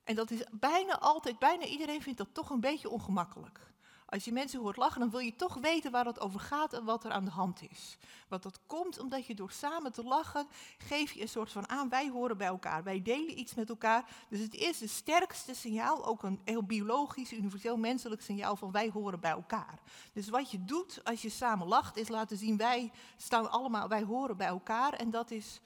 [0.05, 3.69] En dat is bijna altijd, bijna iedereen vindt dat toch een beetje ongemakkelijk.
[4.11, 6.85] Als je mensen hoort lachen, dan wil je toch weten waar het over gaat en
[6.85, 7.96] wat er aan de hand is.
[8.29, 10.46] Want dat komt omdat je door samen te lachen,
[10.79, 14.05] geef je een soort van aan, wij horen bij elkaar, wij delen iets met elkaar.
[14.29, 18.90] Dus het is het sterkste signaal, ook een heel biologisch, universeel menselijk signaal van wij
[18.92, 19.79] horen bij elkaar.
[20.12, 24.03] Dus wat je doet als je samen lacht, is laten zien wij staan allemaal, wij
[24.03, 24.92] horen bij elkaar.
[24.92, 25.61] En dat is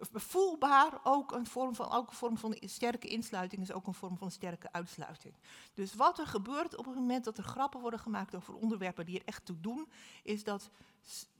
[0.00, 4.16] voelbaar ook een vorm van, ook een vorm van sterke insluiting is ook een vorm
[4.16, 5.34] van sterke uitsluiting.
[5.74, 9.18] Dus wat er gebeurt op het moment dat er grappen worden gemaakt over onderwerpen die
[9.18, 9.88] er echt toe doen,
[10.22, 10.70] is dat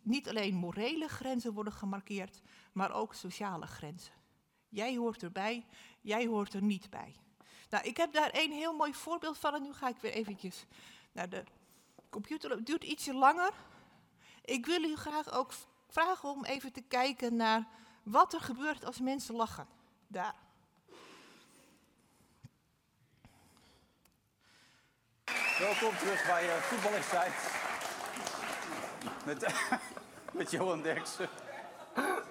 [0.02, 2.42] niet alleen morele grenzen worden gemarkeerd,
[2.72, 4.12] maar ook sociale grenzen.
[4.68, 5.66] Jij hoort erbij,
[6.00, 7.16] jij hoort er niet bij.
[7.70, 10.66] Nou, ik heb daar een heel mooi voorbeeld van en nu ga ik weer eventjes
[11.12, 11.44] naar de
[12.10, 12.50] computer.
[12.50, 13.52] Het duurt ietsje langer.
[14.44, 15.52] Ik wil u graag ook
[15.88, 17.68] vragen om even te kijken naar
[18.10, 19.66] wat er gebeurt als mensen lachen.
[20.06, 20.34] Daar.
[25.58, 26.52] Welkom terug bij uh,
[29.24, 29.54] Met,
[30.38, 31.28] met Johan Derksen,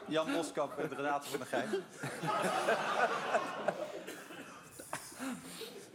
[0.06, 1.70] Jan Boskap en Renate van der Gijp.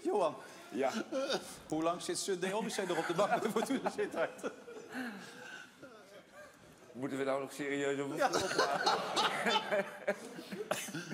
[0.04, 0.36] Johan.
[0.70, 0.92] Ja.
[1.68, 4.50] Hoe lang zit Sunday Odyssey nog op de bank de Fortuna Sittard?
[6.92, 8.30] Moeten we nou nog serieus over Ja.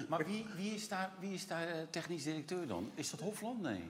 [0.08, 2.90] Maar wie, wie is daar, wie is daar eh, technisch directeur dan?
[2.94, 3.60] Is dat Hofland?
[3.62, 3.82] Nee.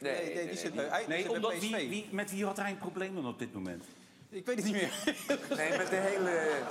[0.00, 1.60] Nee, nee, die zit bij, Nee, omdat PSV.
[1.60, 3.84] wie, wie, met wie had hij een probleem dan op dit moment?
[4.28, 4.92] Ik weet het niet meer.
[5.56, 6.62] Nee, met de, hele,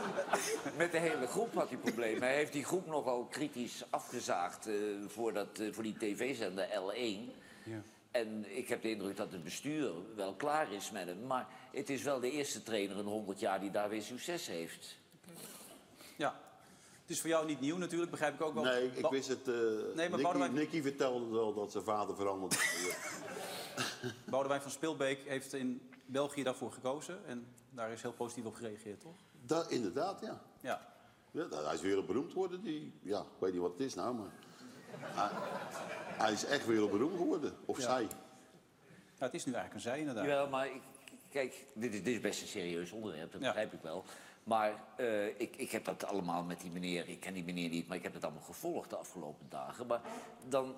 [0.78, 2.22] met de hele groep had hij problemen.
[2.22, 4.74] Hij heeft die groep nogal kritisch afgezaagd eh,
[5.08, 7.34] voor, dat, eh, voor die tv-zender L1.
[7.64, 7.82] Ja.
[8.16, 11.26] En ik heb de indruk dat het bestuur wel klaar is met hem.
[11.28, 14.98] Maar het is wel de eerste trainer in 100 jaar die daar weer succes heeft.
[16.18, 16.40] Ja.
[17.02, 18.64] Het is voor jou niet nieuw natuurlijk, begrijp ik ook wel.
[18.64, 19.48] Nee, ik wist het.
[19.48, 22.60] eh Nee, maar Nicky, Boudewijn- Nicky vertelde wel dat zijn vader veranderd.
[24.30, 27.26] Boudewijn van Speelbeek heeft in België daarvoor gekozen.
[27.26, 29.16] En daar is heel positief op gereageerd, toch?
[29.46, 30.42] Dat, inderdaad, ja.
[30.60, 30.88] Ja.
[31.32, 31.44] ja.
[31.48, 32.62] dat- Hij is wereldberoemd geworden.
[32.64, 34.32] Die, ja, ik weet niet wat het is nou, maar...
[35.00, 35.30] Hij,
[36.18, 37.56] hij is echt wereldberoemd geworden.
[37.66, 37.84] Of Ja.
[37.84, 38.02] zij.
[38.02, 38.08] ja.
[39.18, 40.26] Het is nu eigenlijk een zij, inderdaad.
[40.26, 40.82] Jawel, maar ik,
[41.32, 43.48] kijk, dit is, dit is best een serieus onderwerp, dat Ja.
[43.48, 44.04] begrijp ik wel.
[44.44, 47.88] Maar eh, ik, ik heb dat allemaal met die meneer, ik ken die meneer niet,
[47.88, 49.88] maar ik heb het allemaal gevolgd de afgelopen dagen.
[49.88, 50.02] Maar
[50.48, 50.76] dan.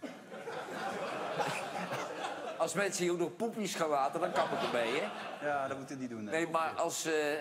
[2.58, 5.08] Als mensen hier door poepjes gaan laten, dan kan het ermee, hè?
[5.46, 6.24] Ja, dat moet hij niet doen.
[6.24, 7.04] Nee, maar als.
[7.04, 7.38] eh,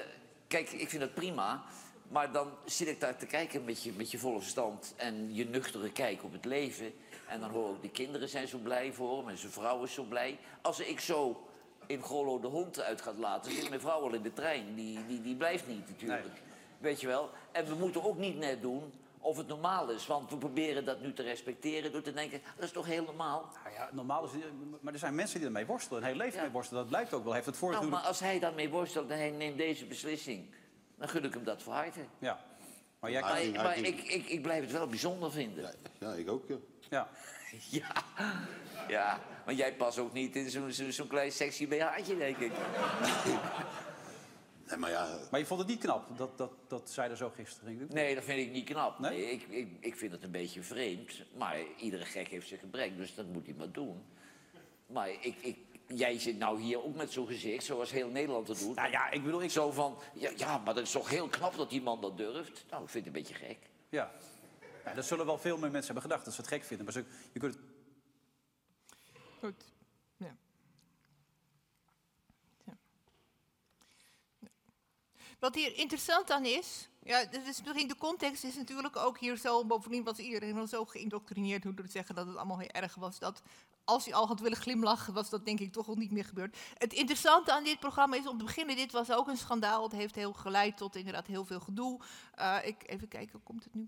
[0.47, 1.63] kijk, ik vind het prima.
[2.08, 5.46] Maar dan zit ik daar te kijken met je, met je volle verstand en je
[5.46, 6.93] nuchtere kijk op het leven.
[7.28, 9.93] En dan hoor ik, de kinderen zijn zo blij voor hem en zijn vrouw is
[9.93, 10.38] zo blij.
[10.62, 11.48] Als ik zo
[11.86, 14.76] in Grollo de hond uit gaat laten, zit mijn vrouw al in de trein.
[14.76, 16.41] Die, die, die blijft niet natuurlijk.
[16.78, 17.30] Weet je wel?
[17.52, 20.08] En we moeten ook niet net doen of het normaal is.
[20.08, 23.50] Want we proberen dat nu te respecteren door te denken, dat is toch heel normaal?
[23.63, 24.32] Nou ja, normaal is
[24.80, 26.41] Maar er zijn mensen die ermee worstelen, een heel leven Ja.
[26.41, 26.82] mee worstelen.
[26.82, 27.34] Dat blijkt ook wel.
[27.34, 30.50] Heeft het vorig Nou, maar als hij daarmee worstelt en hij neemt deze beslissing,
[30.98, 32.00] dan gun ik hem dat van harte.
[32.20, 32.40] Ja.
[33.00, 33.64] Maar jij kan...
[33.64, 35.64] Maar, ik, ik, ik blijf het wel bijzonder vinden.
[35.64, 36.58] Ja, ja, ik ook, ja.
[36.90, 37.08] Ja.
[37.70, 38.04] Ja,
[38.88, 39.20] ja.
[39.46, 42.52] maar jij past ook niet in zo'n zo, zo'n klein sexy BH'tje, denk ik.
[44.70, 47.30] Nee, maar ja, Maar je vond het niet knap, dat, dat, dat zei er zo
[47.30, 47.88] gisteren.
[47.90, 49.00] Nee, dat vind ik niet knap.
[49.00, 49.12] Nee?
[49.12, 51.24] Nee, ik, ik, ik vind het een beetje vreemd.
[51.38, 54.04] Maar iedere gek heeft zijn gebrek, dus dat moet hij maar doen.
[54.88, 58.60] Maar ik, ik, jij zit nou hier ook met zo'n gezicht, zoals heel Nederland het
[58.60, 58.76] doet.
[58.76, 59.52] Nou ja, ik bedoel, ik...
[59.52, 62.65] Zo van, ja, ja, maar dat is toch heel knap dat die man dat durft.
[62.69, 63.58] Nou, ik vind het een beetje gek.
[63.89, 64.12] Ja.
[64.86, 64.93] ja.
[64.93, 66.86] Dat zullen wel veel meer mensen hebben gedacht, dat ze het gek vinden.
[66.86, 67.63] Maar ze, je kunt het...
[69.39, 69.63] Goed.
[70.17, 70.36] Ja.
[75.39, 80.04] Wat hier interessant aan is, ja, misschien de context is natuurlijk ook hier zo, bovendien
[80.04, 83.41] was iedereen al zo geïndoctrineerd hoe te zeggen dat het allemaal heel erg was, dat
[83.84, 86.58] als hij al had willen glimlachen, was dat denk ik toch al niet meer gebeurd.
[86.78, 89.91] Het interessante aan dit programma is om te beginnen, dit was ook een schandaal, het
[89.91, 92.00] heeft heel geleid tot inderdaad heel veel gedoe.
[92.34, 93.88] Eh, ik, even kijken, komt het nu?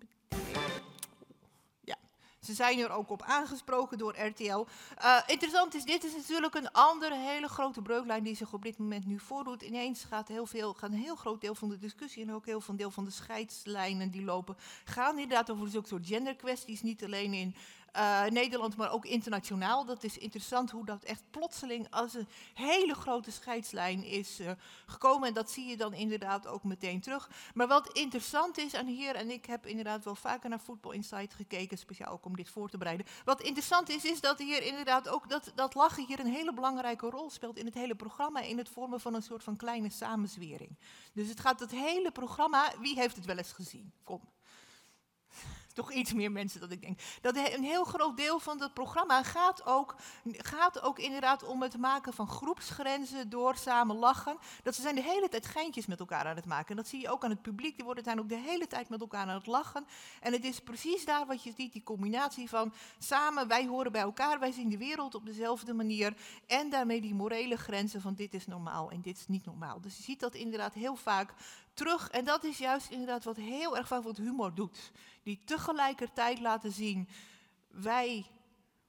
[2.40, 4.66] Ze zijn er ook op aangesproken door RTL.
[4.98, 8.78] Eh, interessant is, dit is natuurlijk een andere hele grote breuklijn die zich op dit
[8.78, 9.62] moment nu voordoet.
[9.62, 12.76] Ineens gaat, heel veel, een heel groot deel van de discussie en ook heel veel
[12.76, 17.56] deel van de scheidslijnen die lopen, gaan inderdaad over zulke soort genderkwesties, niet alleen in
[17.92, 19.86] eh, Nederland, maar ook internationaal.
[19.86, 24.52] Dat is interessant hoe dat echt plotseling als een hele grote scheidslijn is eh,
[24.86, 25.28] gekomen.
[25.28, 27.30] En dat zie je dan inderdaad ook meteen terug.
[27.54, 31.34] Maar wat interessant is aan hier, en ik heb inderdaad wel vaker naar Football Insight
[31.34, 33.06] gekeken, speciaal ook om dit voor te bereiden.
[33.26, 37.10] Wat interessant is, is dat hier inderdaad ook dat, dat lachen hier een hele belangrijke
[37.10, 38.40] rol speelt in het hele programma.
[38.40, 40.78] In het vormen van een soort van kleine samenzwering.
[41.14, 43.94] Dus het gaat het hele programma, wie heeft het wel eens gezien?
[44.04, 44.22] Kom
[45.80, 47.00] toch iets meer mensen dat ik denk.
[47.22, 51.78] Dat een heel groot deel van het programma gaat ook, gaat ook inderdaad om het
[51.78, 54.38] maken van groepsgrenzen door samen lachen.
[54.64, 56.70] Dat ze zijn de hele tijd geintjes met elkaar aan het maken.
[56.70, 57.76] En dat zie je ook aan het publiek.
[57.76, 59.86] Die worden zijn ook de hele tijd met elkaar aan het lachen.
[60.22, 64.02] En het is precies daar wat je ziet, die combinatie van samen, wij horen bij
[64.02, 66.14] elkaar, wij zien de wereld op dezelfde manier.
[66.48, 69.82] En daarmee die morele grenzen van dit is normaal en dit is niet normaal.
[69.82, 71.34] Dus je ziet dat inderdaad heel vaak
[71.80, 72.10] terug.
[72.10, 74.92] En dat is juist inderdaad wat heel erg vaak wat humor doet.
[75.24, 77.10] Die tegelijkertijd laten zien,
[77.68, 78.26] wij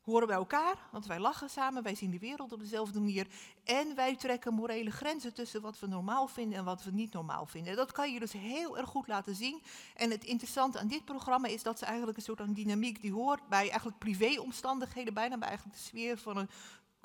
[0.00, 3.26] horen bij elkaar, want wij lachen samen, wij zien de wereld op dezelfde manier.
[3.64, 7.46] En wij trekken morele grenzen tussen wat we normaal vinden en wat we niet normaal
[7.46, 7.76] vinden.
[7.76, 9.62] Dat kan je dus heel erg goed laten zien.
[9.96, 13.12] En het interessante aan dit programma is dat ze eigenlijk een soort van dynamiek die
[13.12, 16.50] hoort bij eigenlijk privéomstandigheden, bijna bij eigenlijk de sfeer van een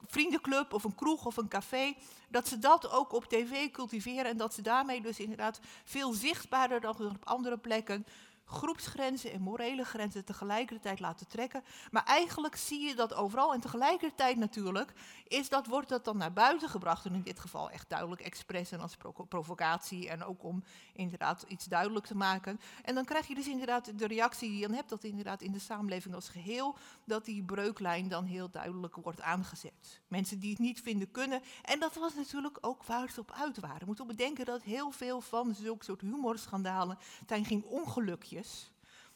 [0.07, 1.95] vriendenclub of een kroeg of een café,
[2.29, 6.81] dat ze dat ook op tv cultiveren en dat ze daarmee dus inderdaad veel zichtbaarder
[6.81, 8.05] dan op andere plekken
[8.45, 11.63] groepsgrenzen en morele grenzen tegelijkertijd laten trekken.
[11.91, 13.53] Maar eigenlijk zie je dat overal.
[13.53, 14.93] En tegelijkertijd natuurlijk
[15.27, 17.05] is dat, wordt dat dan naar buiten gebracht.
[17.05, 20.09] En in dit geval echt duidelijk expres en als provocatie.
[20.09, 22.59] En ook om inderdaad iets duidelijk te maken.
[22.83, 24.89] En dan krijg je dus inderdaad de reactie die je dan hebt.
[24.89, 26.75] Dat inderdaad in de samenleving als geheel.
[27.05, 30.01] Dat die breuklijn dan heel duidelijk wordt aangezet.
[30.07, 31.41] Mensen die het niet vinden kunnen.
[31.61, 33.79] En dat was natuurlijk ook waar ze op uit waren.
[33.79, 38.34] Je moet op bedenken dat heel veel van zulke soort humorschandalen zijn geen ongelukjes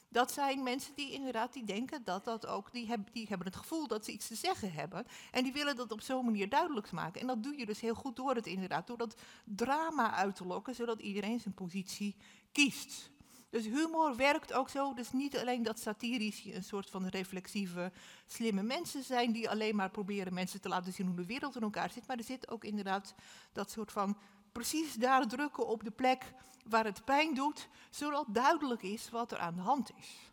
[0.10, 3.56] dat zijn mensen die inderdaad die denken dat dat ook, die, hebben die hebben het
[3.56, 5.06] gevoel dat ze iets te zeggen hebben.
[5.32, 7.22] En die willen dat op zo'n manier duidelijk maken.
[7.22, 10.46] En dat doe je dus heel goed door het inderdaad, door dat drama uit te
[10.46, 12.16] lokken, zodat iedereen zijn positie
[12.52, 13.12] kiest.
[13.50, 14.94] Dus humor werkt ook zo.
[14.94, 17.92] Dus niet alleen dat satirici een soort van reflexieve,
[18.26, 21.62] slimme mensen zijn die alleen maar proberen mensen te laten zien hoe de wereld in
[21.62, 22.08] elkaar zit.
[22.08, 23.14] Maar er zit ook inderdaad
[23.54, 24.18] dat soort van
[24.60, 26.34] precies daar drukken op de plek
[26.66, 30.32] waar het pijn doet, zodat duidelijk is wat er aan de hand is.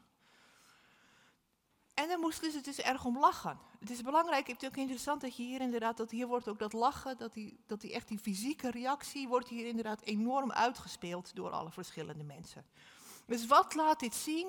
[1.94, 3.58] En dan moest dus het dus erg om lachen.
[3.78, 6.58] Het is belangrijk, het is ook interessant dat je hier inderdaad, dat hier wordt ook
[6.58, 11.34] dat lachen, dat die, dat die echt die fysieke reactie wordt hier inderdaad enorm uitgespeeld
[11.34, 12.64] door alle verschillende mensen.
[13.26, 14.46] Dus wat laat dit zien?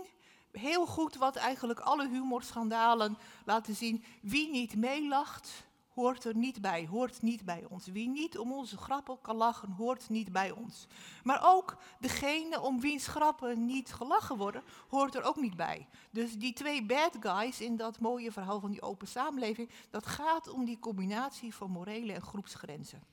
[0.51, 4.03] Heel goed wat eigenlijk alle humorschandalen laten zien.
[4.21, 5.66] Wie niet meelacht,
[5.97, 7.87] hoort er niet bij, hoort niet bij ons.
[7.87, 10.87] Wie niet om onze grappen kan lachen, hoort niet bij ons.
[11.23, 15.87] Maar ook degene om wiens grappen niet gelachen worden, hoort er ook niet bij.
[16.11, 20.49] Dus die twee bad guys in dat mooie verhaal van die open samenleving, dat gaat
[20.49, 23.03] om die combinatie van morele en groepsgrenzen.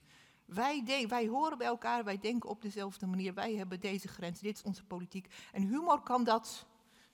[0.45, 4.57] Wij, wij horen bij elkaar, wij denken op dezelfde manier, wij hebben deze grens, dit
[4.57, 5.35] is onze politiek.
[5.53, 6.67] En humor kan dat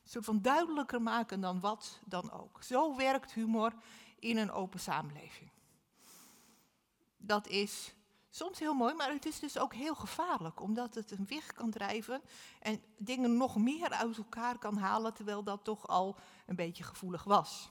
[0.05, 2.63] soort van duidelijker maken dan wat dan ook.
[2.63, 3.73] Zo werkt humor
[4.19, 5.51] in een open samenleving
[7.21, 7.95] dat is
[8.31, 11.71] soms heel mooi, maar het is dus ook heel gevaarlijk, omdat het een weg kan
[11.71, 12.23] drijven
[12.61, 17.25] en dingen nog meer uit elkaar kan halen, terwijl dat toch al een beetje gevoelig
[17.25, 17.71] was.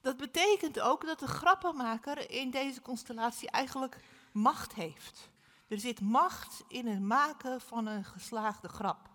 [0.00, 4.00] Dat betekent ook dat de grappenmaker in deze constellatie eigenlijk
[4.32, 5.30] macht heeft.
[5.68, 9.08] Er zit macht in het maken van een geslaagde grap.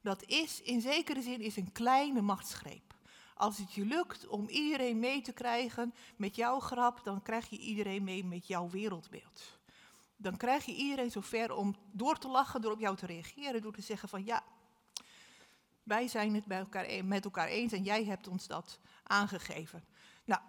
[0.00, 2.91] Dat is in zekere zin is een kleine machtsgreep.
[3.34, 7.58] Als het je lukt om iedereen mee te krijgen met jouw grap, dan krijg je
[7.58, 9.58] iedereen mee met jouw wereldbeeld.
[10.16, 13.72] Dan krijg je iedereen zover om door te lachen, door op jou te reageren, door
[13.72, 14.42] te zeggen van ja,
[15.82, 19.84] wij zijn het bij elkaar, e-, met elkaar eens en jij hebt ons dat aangegeven.
[20.24, 20.40] Nou,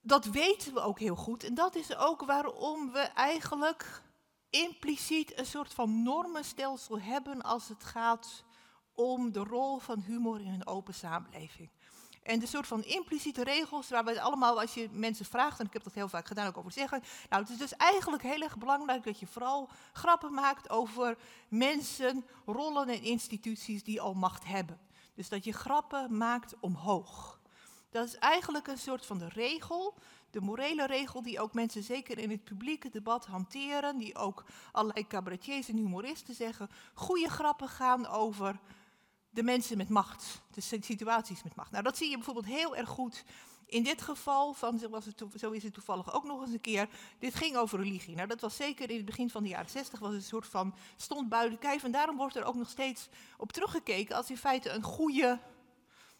[0.00, 4.02] dat weten we ook heel goed en dat is ook waarom we eigenlijk
[4.50, 8.44] impliciet een soort van normenstelsel hebben als het gaat
[8.94, 11.70] om de rol van humor in een open samenleving.
[12.28, 15.72] En de soort van impliciete regels, waar we allemaal, als je mensen vraagt, en ik
[15.72, 17.02] heb dat heel vaak gedaan, ook over zeggen.
[17.28, 21.16] Nou, het is dus eigenlijk heel erg belangrijk dat je vooral grappen maakt over
[21.48, 24.78] mensen, rollen en instituties die al macht hebben.
[25.14, 27.40] Dus dat je grappen maakt omhoog.
[27.90, 29.94] Dat is eigenlijk een soort van de regel,
[30.30, 35.06] de morele regel die ook mensen zeker in het publieke debat hanteren, die ook allerlei
[35.06, 36.70] cabaretiers en humoristen zeggen.
[36.94, 38.58] Goede grappen gaan over
[39.38, 41.70] de mensen met macht, de situaties met macht.
[41.70, 43.24] Nou, dat zie je bijvoorbeeld heel erg goed
[43.66, 46.88] in dit geval, van, was het, zo is het toevallig ook nog eens een keer,
[47.18, 48.14] dit ging over religie.
[48.14, 50.74] Nou, dat was zeker in het begin van de jaren 60, was een soort van
[50.96, 51.84] stond buiten kijf.
[51.84, 55.38] En daarom wordt er ook nog steeds op teruggekeken als in feite een goede,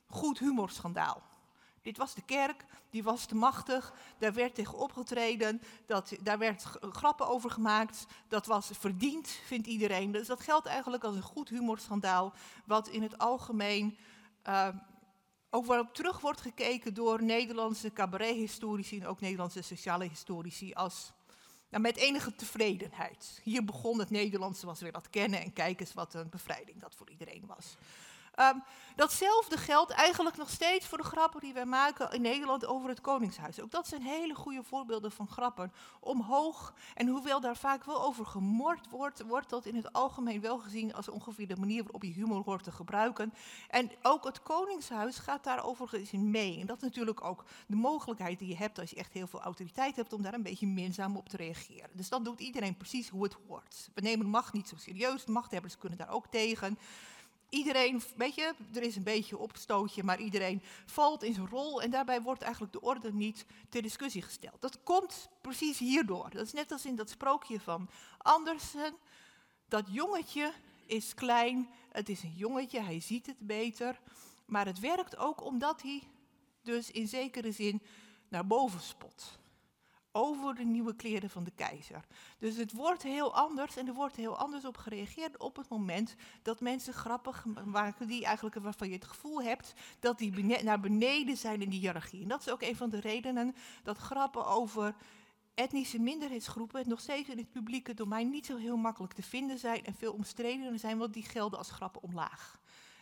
[0.07, 1.23] goed humorschandaal.
[1.83, 6.65] Dit was de kerk, die was te machtig, daar werd tegen opgetreden, dat, daar werd
[6.81, 10.13] grappen over gemaakt, dat was verdiend, vindt iedereen.
[10.13, 12.33] Dus dat geldt eigenlijk als een goed humorschandaal,
[12.65, 13.97] wat in het algemeen
[14.49, 14.69] uh,
[15.51, 21.13] ook waarop terug wordt gekeken door Nederlandse cabarethistorici en ook Nederlandse sociale historici als
[21.71, 23.41] nou, met enige tevredenheid.
[23.43, 26.95] Hier begon het Nederlandse, was weer dat kennen en kijk eens wat een bevrijding dat
[26.95, 27.77] voor iedereen was.
[28.39, 28.59] Ehm,
[28.97, 33.01] datzelfde geldt eigenlijk nog steeds voor de grappen die wij maken in Nederland over het
[33.01, 33.61] Koningshuis.
[33.61, 36.75] Ook dat zijn hele goede voorbeelden van grappen omhoog.
[36.95, 40.95] En hoewel daar vaak wel over gemord wordt, wordt dat in het algemeen wel gezien
[40.95, 43.35] als ongeveer de manier waarop je humor hoort te gebruiken.
[43.69, 46.61] En ook het Koningshuis gaat daar overigens in mee.
[46.61, 49.43] En dat is natuurlijk ook de mogelijkheid die je hebt als je echt heel veel
[49.43, 51.91] autoriteit hebt om daar een beetje minzaam op te reageren.
[51.93, 53.91] Dus dan doet iedereen precies hoe het hoort.
[53.95, 56.79] We nemen macht niet zo serieus, machthebbers kunnen daar ook tegen
[57.49, 61.91] iedereen, weet je, er is een beetje opstootje, maar iedereen valt in zijn rol en
[61.91, 64.61] daarbij wordt eigenlijk de orde niet ter discussie gesteld.
[64.61, 66.31] Dat komt precies hierdoor.
[66.31, 68.95] Dat is net als in dat sprookje van Andersen.
[69.69, 70.53] Dat jongetje
[70.87, 74.01] is klein, het is een jongetje, hij ziet het beter,
[74.47, 76.03] maar het werkt ook omdat hij
[76.63, 77.83] dus in zekere zin
[78.29, 79.38] naar boven spot
[80.13, 82.05] over de nieuwe kleren van de keizer.
[82.39, 86.15] Dus het wordt heel anders en er wordt heel anders op gereageerd op het moment
[86.43, 91.37] dat mensen grappig maken die eigenlijk waarvan je het gevoel hebt dat die naar beneden
[91.37, 92.23] zijn in die hiërarchie.
[92.23, 94.95] En dat is ook een van de redenen dat grappen over
[95.55, 99.85] etnische minderheidsgroepen nog steeds in het publieke domein niet zo heel makkelijk te vinden zijn
[99.85, 102.61] en veel omstredener zijn, want die gelden als grappen omlaag.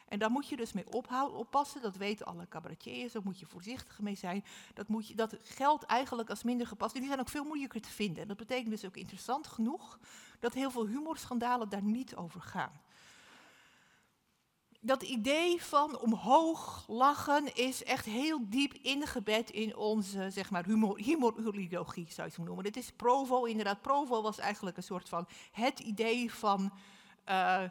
[0.09, 3.47] En daar moet je dus mee ophouden, oppassen, dat weten alle cabaretiers, daar moet je
[3.47, 4.45] voorzichtig mee zijn.
[4.75, 6.95] Dat, moet je, dat geldt eigenlijk als minder gepast.
[6.95, 8.23] Die zijn ook veel moeilijker te vinden.
[8.23, 9.99] En dat betekent dus ook interessant genoeg
[10.41, 12.81] dat heel veel humorschandalen daar niet over gaan.
[14.81, 21.01] Dat idee van omhoog lachen is echt heel diep ingebed in onze zeg maar, humor,
[21.03, 22.65] zou je het noemen.
[22.65, 23.83] Dit is Provo, inderdaad.
[23.83, 26.73] Provo was eigenlijk een soort van het idee van...
[27.29, 27.63] Uh,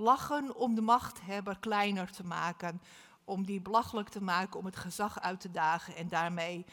[0.00, 2.82] Lachen om de machthebber kleiner te maken,
[3.24, 6.64] om die belachelijk te maken, om het gezag uit te dagen en daarmee,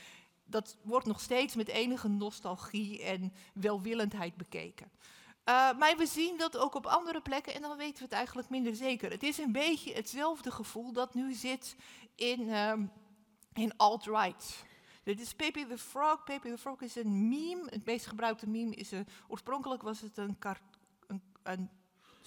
[0.45, 4.91] dat wordt nog steeds met enige nostalgie en welwillendheid bekeken.
[5.49, 8.49] Uh, maar we zien dat ook op andere plekken en dan weten we het eigenlijk
[8.49, 9.11] minder zeker.
[9.11, 11.75] Het is een beetje hetzelfde gevoel dat nu zit
[12.15, 12.91] in, um,
[13.53, 14.65] in alt-right.
[15.03, 16.23] Dit is Pepe the Frog.
[16.23, 17.67] Pepe the Frog is een meme.
[17.69, 20.37] Het meest gebruikte meme is een, oorspronkelijk was het een,
[21.07, 21.69] een, een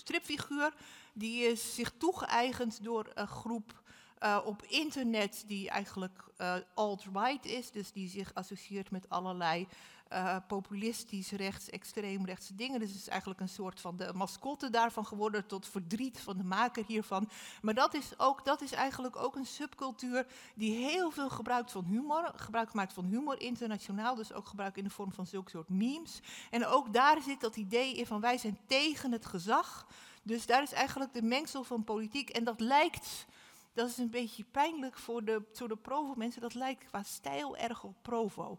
[0.00, 0.72] stripfiguur.
[1.12, 3.82] Die is zich toegeëigend door een groep
[4.22, 7.70] uh, op internet die eigenlijk uh, alt-right is.
[7.70, 9.68] Dus die zich associeert met allerlei
[10.12, 12.80] uh, populistisch rechts, extreemrechtse dingen.
[12.80, 16.44] Dus het is eigenlijk een soort van de mascotte daarvan geworden tot verdriet van de
[16.44, 17.28] maker hiervan.
[17.62, 21.84] Maar dat is, ook, dat is eigenlijk ook een subcultuur die heel veel gebruikt van
[21.84, 25.68] humor, gebruik maakt van humor internationaal, dus ook gebruik in de vorm van zulke soort
[25.68, 26.20] memes.
[26.50, 29.86] En ook daar zit dat idee in van wij zijn tegen het gezag.
[30.22, 32.30] Dus daar is eigenlijk de mengsel van politiek.
[32.30, 33.26] En dat lijkt,
[33.74, 37.84] dat is een beetje pijnlijk voor de, voor de Provo-mensen, dat lijkt qua stijl erg
[37.84, 38.58] op Provo.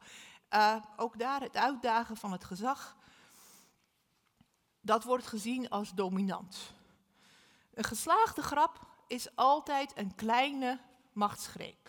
[0.53, 2.97] Uh, ook daar het uitdagen van het gezag,
[4.81, 6.73] dat wordt gezien als dominant.
[7.73, 10.79] Een geslaagde grap is altijd een kleine
[11.13, 11.81] machtsgreep.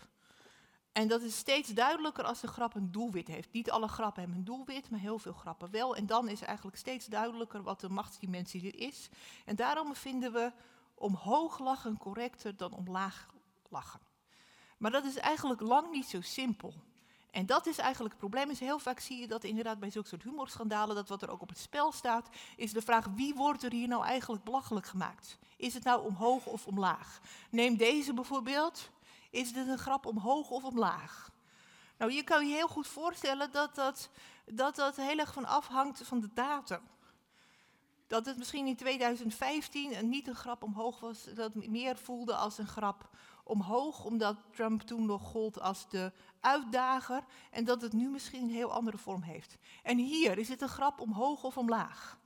[0.93, 3.53] En dat is steeds duidelijker als de grap een doelwit heeft.
[3.53, 5.97] Niet alle grappen hebben een doelwit, maar heel veel grappen wel.
[5.97, 9.09] En dan is eigenlijk steeds duidelijker wat de machtsdimensie er is.
[9.45, 10.53] En daarom vinden we
[10.95, 13.27] omhoog lachen correcter dan omlaag
[13.69, 14.01] lachen.
[14.79, 16.75] Maar dat is eigenlijk lang niet zo simpel.
[17.33, 18.51] En dat is eigenlijk het probleem.
[18.51, 21.43] Is heel vaak zie je dat inderdaad bij zulke soort humorschandalen, dat wat er ook
[21.43, 25.39] op het spel staat, is de vraag wie wordt er hier nou eigenlijk belachelijk gemaakt?
[25.57, 27.21] Is het nou omhoog of omlaag?
[27.51, 28.91] Neem deze bijvoorbeeld.
[29.31, 31.31] Is dit een grap omhoog of omlaag?
[31.99, 34.11] Nou, je kan je heel goed voorstellen dat dat,
[34.45, 36.81] dat, dat heel erg van afhangt van de datum.
[38.07, 42.67] Dat het misschien in 2015 niet een grap omhoog was, dat meer voelde als een
[42.67, 43.09] grap
[43.45, 46.13] omhoog, omdat Trump toen nog gold als de
[46.43, 49.57] uitdager en dat het nu misschien een heel andere vorm heeft.
[49.83, 52.19] En hier is het een grap omhoog of omlaag.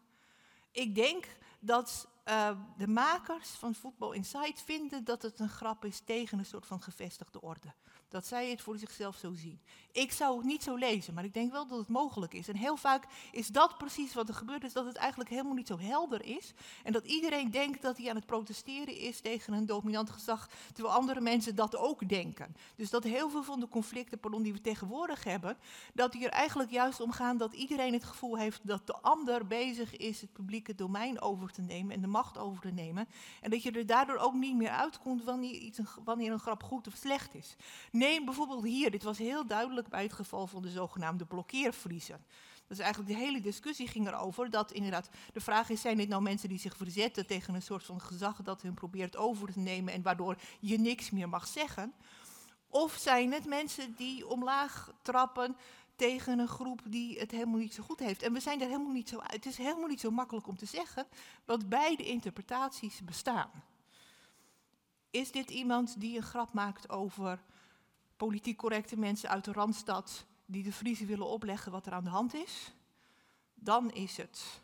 [0.71, 1.27] Ik denk
[1.59, 6.47] dat uh, de makers van Football Insight vinden dat het een grap is tegen een
[6.47, 7.75] soort van gevestigde orde.
[8.09, 9.61] Dat zij het voor zichzelf zo zien.
[9.93, 12.49] Ik zou het niet zo lezen, maar ik denk wel dat het mogelijk is.
[12.49, 15.67] En heel vaak is dat precies wat er gebeurt, is dat het eigenlijk helemaal niet
[15.67, 16.53] zo helder is.
[16.83, 20.97] En dat iedereen denkt dat hij aan het protesteren is tegen een dominant gezag, terwijl
[20.97, 22.57] andere mensen dat ook denken.
[22.77, 25.57] Dus dat heel veel van de conflicten pardon, die we tegenwoordig hebben,
[25.95, 29.47] dat die er eigenlijk juist om gaan dat iedereen het gevoel heeft dat de ander
[29.47, 33.09] bezig is het publieke domein over te nemen en de macht over te nemen.
[33.41, 36.87] En dat je er daardoor ook niet meer uitkomt wanneer, iets, wanneer een grap goed
[36.87, 37.57] of slecht is.
[38.07, 42.25] Neem bijvoorbeeld hier, dit was heel duidelijk bij het geval van de zogenaamde blokkeervriezen.
[42.67, 46.23] Dus eigenlijk de hele discussie ging erover dat inderdaad de vraag is, zijn dit nou
[46.23, 49.93] mensen die zich verzetten tegen een soort van gezag dat hun probeert over te nemen
[49.93, 51.93] en waardoor je niks meer mag zeggen?
[52.69, 55.57] Of zijn het mensen die omlaag trappen
[55.97, 58.23] tegen een groep die het helemaal niet zo goed heeft?
[58.23, 59.33] En we zijn er helemaal niet zo uit.
[59.33, 61.07] Het is helemaal niet zo makkelijk om te zeggen,
[61.45, 63.51] want beide interpretaties bestaan
[65.11, 67.41] is dit iemand die een grap maakt over
[68.17, 72.11] politiek correcte mensen uit de Randstad die de Friese willen opleggen wat er aan de
[72.11, 72.73] hand is?
[73.55, 74.61] Dan is het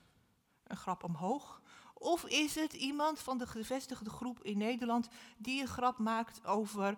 [0.66, 1.60] een grap omhoog.
[1.94, 6.96] Of is het iemand van de gevestigde groep in Nederland die een grap maakt over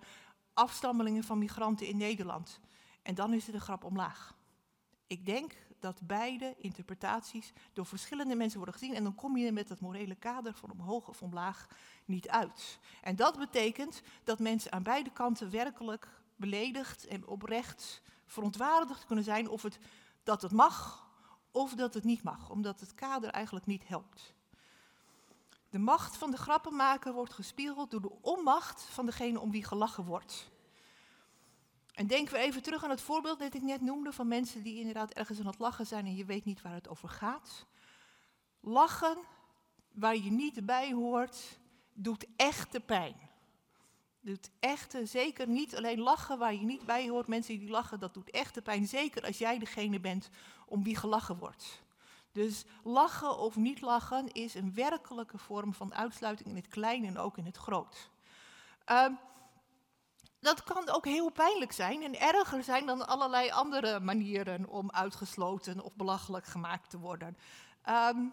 [0.52, 2.60] afstammelingen van migranten in Nederland?
[3.02, 4.36] En dan is het een grap omlaag.
[5.06, 9.68] Ik denk dat beide interpretaties door verschillende mensen worden gezien en dan kom je met
[9.68, 11.66] dat morele kader van omhoog of omlaag
[12.04, 12.78] niet uit.
[13.02, 19.48] En dat betekent dat mensen aan beide kanten werkelijk beledigd en oprecht verontwaardigd kunnen zijn
[19.48, 19.78] of het,
[20.22, 21.08] dat het mag
[21.50, 24.34] of dat het niet mag, omdat het kader eigenlijk niet helpt.
[25.70, 30.04] De macht van de grappenmaker wordt gespiegeld door de onmacht van degene om wie gelachen
[30.04, 30.50] wordt.
[31.94, 34.78] En denken we even terug aan het voorbeeld dat ik net noemde van mensen die
[34.78, 37.66] inderdaad ergens aan het lachen zijn en je weet niet waar het over gaat.
[38.60, 39.16] Lachen
[39.92, 41.58] waar je niet bij hoort,
[41.92, 43.23] doet echte pijn.
[44.24, 47.26] Doet echte, zeker niet alleen lachen waar je niet bij hoort.
[47.26, 48.86] Mensen die lachen, dat doet echte pijn.
[48.86, 50.28] Zeker als jij degene bent
[50.66, 51.82] om wie gelachen wordt.
[52.32, 57.18] Dus lachen of niet lachen is een werkelijke vorm van uitsluiting in het klein en
[57.18, 58.10] ook in het groot.
[58.90, 59.06] Uh,
[60.40, 65.80] dat kan ook heel pijnlijk zijn en erger zijn dan allerlei andere manieren om uitgesloten
[65.80, 67.36] of belachelijk gemaakt te worden.
[67.88, 68.32] Um,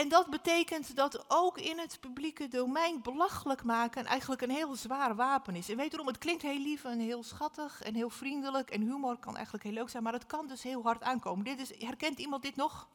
[0.00, 5.14] en dat betekent dat ook in het publieke domein belachelijk maken eigenlijk een heel zwaar
[5.14, 5.68] wapen is.
[5.68, 9.16] En weet erom, het klinkt heel lief en heel schattig en heel vriendelijk en humor
[9.16, 11.44] kan eigenlijk heel leuk zijn, maar het kan dus heel hard aankomen.
[11.44, 12.88] Dit is, herkent iemand dit nog?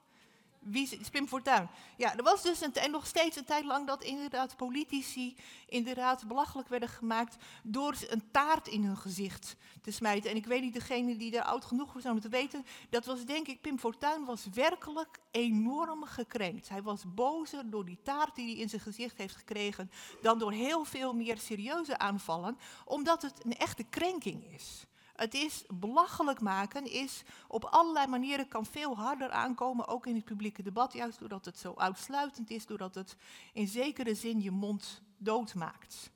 [0.65, 1.69] Wie is Pim Fortuyn?
[1.97, 5.35] Ja, er was dus een, en nog steeds een tijd lang dat inderdaad politici
[5.67, 10.29] inderdaad belachelijk werden gemaakt door een taart in hun gezicht te smijten.
[10.29, 13.25] En ik weet niet, degene die daar oud genoeg was om te weten, dat was
[13.25, 16.69] denk ik, Pim Fortuyn was werkelijk enorm gekrenkt.
[16.69, 19.91] Hij was bozer door die taart die hij in zijn gezicht heeft gekregen
[20.21, 24.85] dan door heel veel meer serieuze aanvallen, omdat het een echte krenking is.
[25.15, 30.25] Het is belachelijk maken, is op allerlei manieren kan veel harder aankomen, ook in het
[30.25, 33.15] publieke debat, juist doordat het zo uitsluitend is, doordat het
[33.53, 36.11] in zekere zin je mond doodmaakt.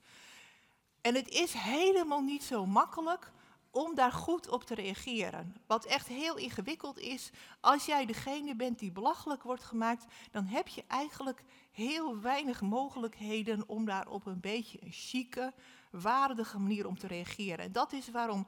[1.01, 3.31] En het is helemaal niet zo makkelijk
[3.71, 5.55] om daar goed op te reageren.
[5.67, 10.67] Wat echt heel ingewikkeld is, als jij degene bent die belachelijk wordt gemaakt, dan heb
[10.67, 15.53] je eigenlijk heel weinig mogelijkheden om daar op een beetje een chique,
[15.91, 17.65] waardige manier om te reageren.
[17.65, 18.47] En dat is waarom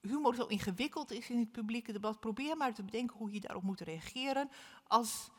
[0.00, 3.62] humor zo ingewikkeld is in het publieke debat, probeer maar te bedenken hoe je daarop
[3.62, 4.50] moet reageren.
[4.86, 5.30] Als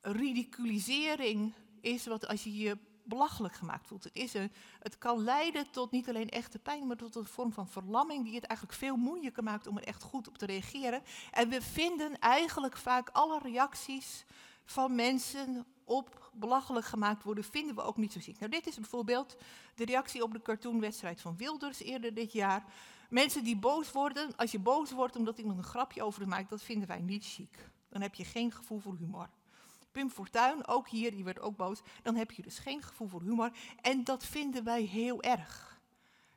[0.00, 4.04] ridiculisering is wat als je je belachelijk gemaakt voelt.
[4.04, 7.52] Het, is een, het kan leiden tot niet alleen echte pijn, maar tot een vorm
[7.52, 11.02] van verlamming die het eigenlijk veel moeilijker maakt om er echt goed op te reageren.
[11.30, 14.24] En we vinden eigenlijk vaak alle reacties
[14.64, 18.38] van mensen op belachelijk gemaakt worden, vinden we ook niet zo ziek.
[18.38, 19.36] Nou, dit is bijvoorbeeld
[19.74, 22.64] de reactie op de cartoonwedstrijd van Wilders eerder dit jaar.
[23.10, 26.62] Mensen die boos worden, als je boos wordt omdat iemand een grapje over maakt, dat
[26.62, 27.70] vinden wij niet chic.
[27.88, 29.28] Dan heb je geen gevoel voor humor.
[29.92, 31.80] Pim Fortuyn, ook hier, die werd ook boos.
[32.02, 33.50] Dan heb je dus geen gevoel voor humor.
[33.80, 35.80] En dat vinden wij heel erg.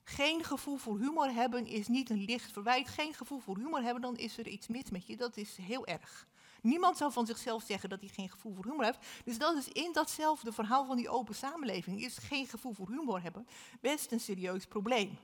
[0.03, 2.87] Geen gevoel voor humor hebben is niet een licht verwijt.
[2.87, 5.17] Geen gevoel voor humor hebben, dan is er iets mis met je.
[5.17, 6.27] Dat is heel erg.
[6.61, 9.05] Niemand zou van zichzelf zeggen dat hij geen gevoel voor humor heeft.
[9.25, 12.01] Dus dat is in datzelfde verhaal van die open samenleving.
[12.01, 13.47] Is geen gevoel voor humor hebben
[13.81, 15.17] best een serieus probleem.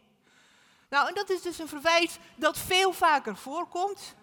[0.89, 4.15] Nou, en dat is dus een verwijt dat veel vaker voorkomt.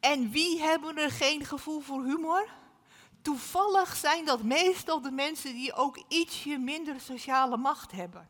[0.00, 2.48] En wie hebben er geen gevoel voor humor?
[3.22, 8.28] Toevallig zijn dat meestal de mensen die ook ietsje minder sociale macht hebben.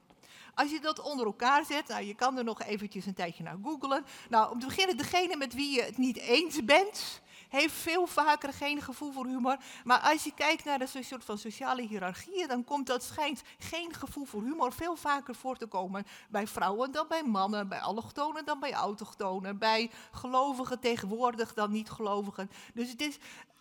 [0.55, 3.59] Als je dat onder elkaar zet, nou, je kan er nog eventjes een tijdje naar
[3.63, 4.05] googlen.
[4.29, 7.21] Nou, om te beginnen, degene met wie je het niet eens bent,
[7.55, 9.57] heeft veel vaker geen gevoel voor humor.
[9.85, 13.95] Maar als je kijkt naar de soort van sociale hiërarchieën, dan komt dat schijnt geen
[13.95, 18.45] gevoel voor humor veel vaker voor te komen bij vrouwen dan bij mannen, bij allochtonen
[18.45, 22.51] dan bij autochtonen, bij gelovigen tegenwoordig dan niet-gelovigen.
[22.75, 23.19] Dus het is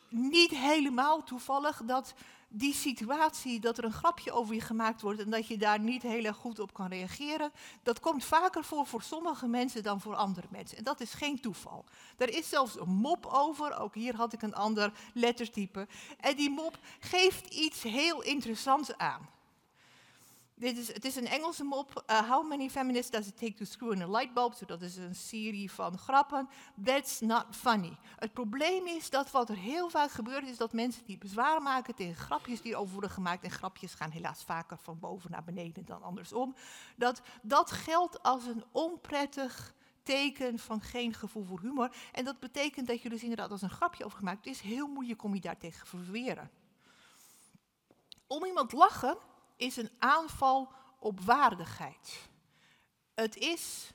[0.09, 2.13] niet helemaal toevallig dat
[2.55, 6.01] die situatie, dat er een grapje over je gemaakt wordt en dat je daar niet
[6.01, 7.51] heel erg goed op kan reageren,
[7.83, 10.77] dat komt vaker voor voor sommige mensen dan voor andere mensen.
[10.77, 11.85] En dat is geen toeval.
[12.17, 15.87] Er is zelfs een mop over, ook hier had ik een ander lettertype.
[16.19, 19.32] En die mop geeft iets heel interessants aan.
[20.63, 22.03] Dit is, het is een Engelse mop.
[22.09, 24.67] Uh, how many feminists does it take to screw in a light bulb?
[24.67, 26.49] Dat is een serie van grappen.
[26.83, 27.97] That's not funny.
[28.15, 31.95] Het probleem is dat wat er heel vaak gebeurt, is dat mensen die bezwaar maken
[31.95, 35.85] tegen grapjes die over worden gemaakt, en grapjes gaan helaas vaker van boven naar beneden
[35.85, 36.55] dan andersom,
[36.95, 41.95] dat dat geldt als een onprettig teken van geen gevoel voor humor.
[42.11, 45.23] En dat betekent dat je dus inderdaad als een grapje over gemaakt, is heel moeilijk
[45.23, 46.51] om je daartegen te verweren.
[48.27, 49.17] Om iemand lachen
[49.63, 52.29] is een aanval op waardigheid.
[53.13, 53.91] Het is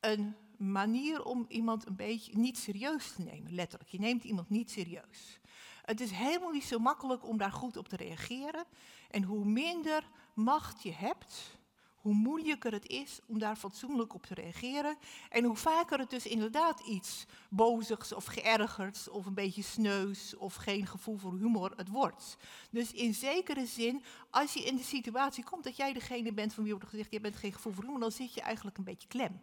[0.00, 3.90] een manier om iemand een beetje niet serieus te nemen, letterlijk.
[3.90, 5.40] Je neemt iemand niet serieus.
[5.82, 8.64] Het is helemaal niet zo makkelijk om daar goed op te reageren.
[9.10, 11.58] En hoe minder macht je hebt,
[12.04, 14.96] hoe moeilijker het is om daar fatsoenlijk op te reageren.
[15.30, 20.54] En hoe vaker het dus inderdaad iets bozigs of geërgerds of een beetje sneus of
[20.54, 22.36] geen gevoel voor humor het wordt.
[22.70, 26.64] Dus in zekere zin, als je in de situatie komt dat jij degene bent van
[26.64, 29.08] wie wordt gezegd, je bent geen gevoel voor humor, dan zit je eigenlijk een beetje
[29.08, 29.40] klem.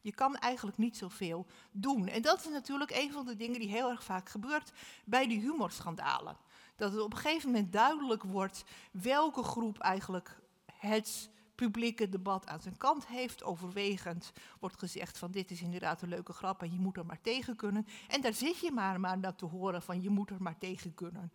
[0.00, 2.08] Je kan eigenlijk niet zoveel doen.
[2.08, 4.72] En dat is natuurlijk een van de dingen die heel erg vaak gebeurt
[5.04, 6.36] bij die humorschandalen.
[6.76, 10.40] Dat het op een gegeven moment duidelijk wordt welke groep eigenlijk
[10.72, 13.42] het publieke debat aan zijn kant heeft.
[13.42, 17.20] Overwegend wordt gezegd van dit is inderdaad een leuke grap en je moet er maar
[17.20, 17.86] tegen kunnen.
[18.08, 20.94] En daar zit je maar, maar naar te horen van je moet er maar tegen
[20.94, 21.32] kunnen.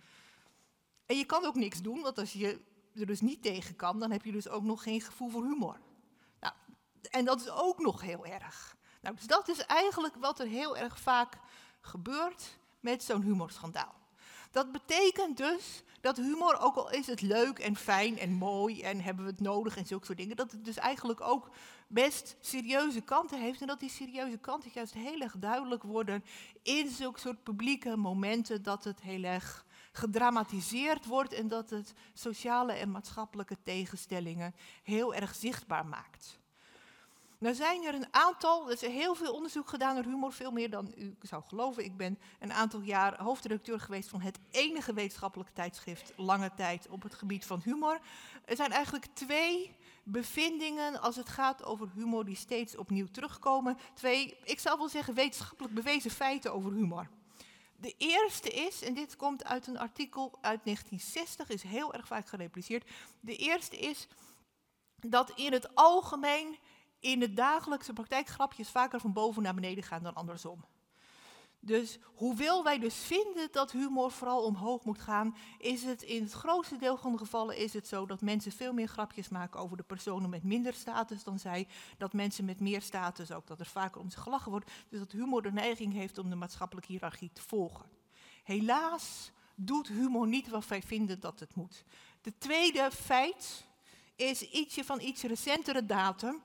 [1.06, 2.62] En je kan ook niks doen, want als je
[2.96, 5.80] er dus niet tegen kan, dan heb je dus ook nog geen gevoel voor humor.
[6.40, 6.54] Nou,
[7.10, 8.76] en dat is ook nog heel erg.
[9.02, 11.38] Nou, dus dat is eigenlijk wat er heel erg vaak
[11.82, 13.96] gebeurt met zo'n humorschandaal.
[14.52, 19.02] Dat betekent dus dat humor, ook al is het leuk en fijn en mooi en
[19.02, 21.50] hebben we het nodig en zulke soort dingen, dat het dus eigenlijk ook
[21.88, 23.62] best serieuze kanten heeft.
[23.62, 26.24] En dat die serieuze kanten juist heel erg duidelijk worden
[26.64, 32.74] in zulke soort publieke momenten, dat het heel erg gedramatiseerd wordt en dat het sociale
[32.74, 36.40] en maatschappelijke tegenstellingen heel erg zichtbaar maakt.
[37.40, 40.70] Nou zijn er een aantal, er is heel veel onderzoek gedaan naar humor, veel meer
[40.70, 41.84] dan u zou geloven.
[41.84, 47.04] Ik ben een aantal jaar hoofdredacteur geweest van het enige wetenschappelijke tijdschrift lange tijd op
[47.04, 48.00] het gebied van humor.
[48.46, 53.78] Er zijn eigenlijk twee bevindingen als het gaat over humor die steeds opnieuw terugkomen.
[53.94, 57.10] Twee, ik zou wel zeggen, wetenschappelijk bewezen feiten over humor.
[57.76, 62.28] De eerste is, en dit komt uit een artikel uit 1960, is heel erg vaak
[62.28, 62.90] gerepliceerd.
[63.20, 64.08] De eerste is
[64.96, 66.58] dat in het algemeen
[67.08, 70.66] in de dagelijkse praktijk grapjes vaker van boven naar beneden gaan dan andersom.
[71.60, 76.32] Dus hoewel wij dus vinden dat humor vooral omhoog moet gaan, is het in het
[76.32, 79.78] grootste deel van de gevallen is het zo dat mensen veel meer grapjes maken over
[79.78, 81.68] de personen met minder status dan zij.
[81.98, 84.72] Dat mensen met meer status ook, dat er vaker om ze gelachen wordt.
[84.90, 87.86] Dus dat humor de neiging heeft om de maatschappelijke hiërarchie te volgen.
[88.44, 91.84] Helaas doet humor niet wat wij vinden dat het moet.
[92.22, 93.66] De tweede feit
[94.18, 96.42] is ietsje van iets recentere datum.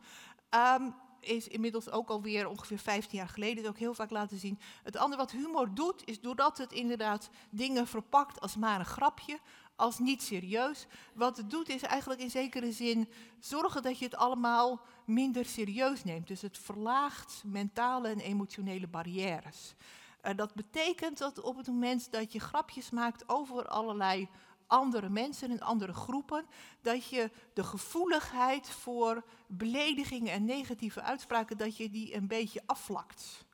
[0.52, 0.90] Ehm,
[1.20, 4.58] is inmiddels ook alweer ongeveer 15 jaar geleden, ook heel vaak laten zien.
[4.82, 9.38] Het andere wat humor doet, is doordat het inderdaad dingen verpakt als maar een grapje,
[9.76, 10.86] als niet serieus.
[11.14, 16.04] Wat het doet is eigenlijk in zekere zin zorgen dat je het allemaal minder serieus
[16.04, 16.28] neemt.
[16.28, 19.74] Dus het verlaagt mentale en emotionele barrières.
[20.22, 24.28] Uh, dat betekent dat op het moment dat je grapjes maakt over allerlei
[24.72, 26.46] andere mensen en andere groepen,
[26.80, 33.44] dat je de gevoeligheid voor beledigingen en negatieve uitspraken, dat je die een beetje afvlakt.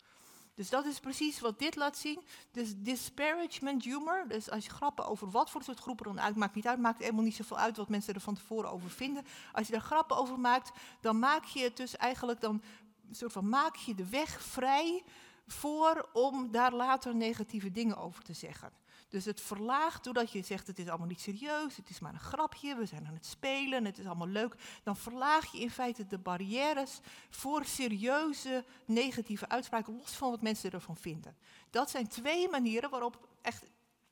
[0.54, 2.20] Dus dat is precies wat dit laat zien.
[2.50, 6.54] Dus disparagement humor, dus als je grappen over wat voor soort groepen dan uit, maakt
[6.54, 9.24] niet uit, maakt helemaal niet zoveel uit wat mensen er van tevoren over vinden.
[9.52, 12.62] Als je daar grappen over maakt, dan maak je het dus eigenlijk, dan
[13.10, 15.04] soort van maak je de weg vrij
[15.46, 18.72] voor om daar later negatieve dingen over te zeggen.
[19.09, 22.20] Dus het verlaagt, doordat je zegt het is allemaal niet serieus, het is maar een
[22.20, 24.54] grapje, we zijn aan het spelen, het is allemaal leuk.
[24.82, 27.00] Dan verlaag je in feite de barrières
[27.30, 31.36] voor serieuze negatieve uitspraken, los van wat mensen ervan vinden.
[31.70, 33.64] Dat zijn twee manieren waarop echt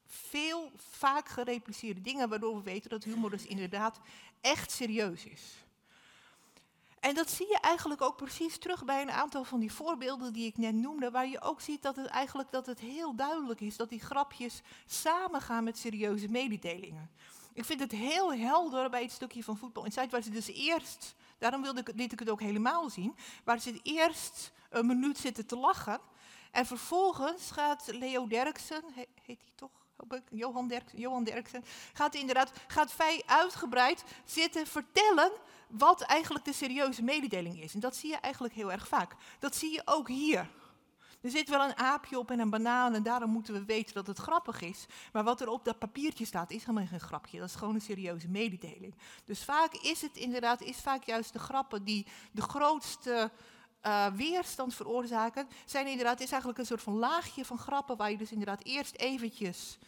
[0.07, 4.01] veel vaak gerepliceerde dingen, waardoor we weten dat humor dus inderdaad
[4.41, 5.66] echt serieus is.
[7.01, 10.47] En dat zie je eigenlijk ook precies terug bij een aantal van die voorbeelden die
[10.47, 13.77] ik net noemde, waar je ook ziet dat het eigenlijk dat het heel duidelijk is
[13.77, 17.11] dat die grapjes samengaan met serieuze mededelingen.
[17.53, 21.15] Ik vind het heel helder bij het stukje van Voetbal Insight, waar ze dus eerst,
[21.39, 25.47] daarom wilde ik, liet ik het ook helemaal zien, waar ze eerst een minuut zitten
[25.47, 26.01] te lachen.
[26.51, 29.71] En vervolgens gaat Leo Derksen, heet hij toch?
[30.31, 35.33] Johan Derksen, Johan Derksen, gaat inderdaad gaat vrij uitgebreid zitten vertellen
[35.69, 37.75] wat eigenlijk de serieuze mededeling is.
[37.75, 39.15] En dat zie je eigenlijk heel erg vaak.
[39.39, 40.49] Dat zie je ook hier.
[41.21, 44.07] Er zit wel een aapje op en een banaan en daarom moeten we weten dat
[44.07, 44.87] het grappig is.
[45.13, 47.39] Maar wat er op dat papiertje staat is helemaal geen grapje.
[47.39, 48.95] Dat is gewoon een serieuze mededeling.
[49.25, 53.31] Dus vaak is het inderdaad, is vaak juist de grappen die de grootste
[53.87, 58.17] uh, weerstand veroorzaken, zijn inderdaad, is eigenlijk een soort van laagje van grappen waar je
[58.17, 59.79] dus inderdaad eerst eventjes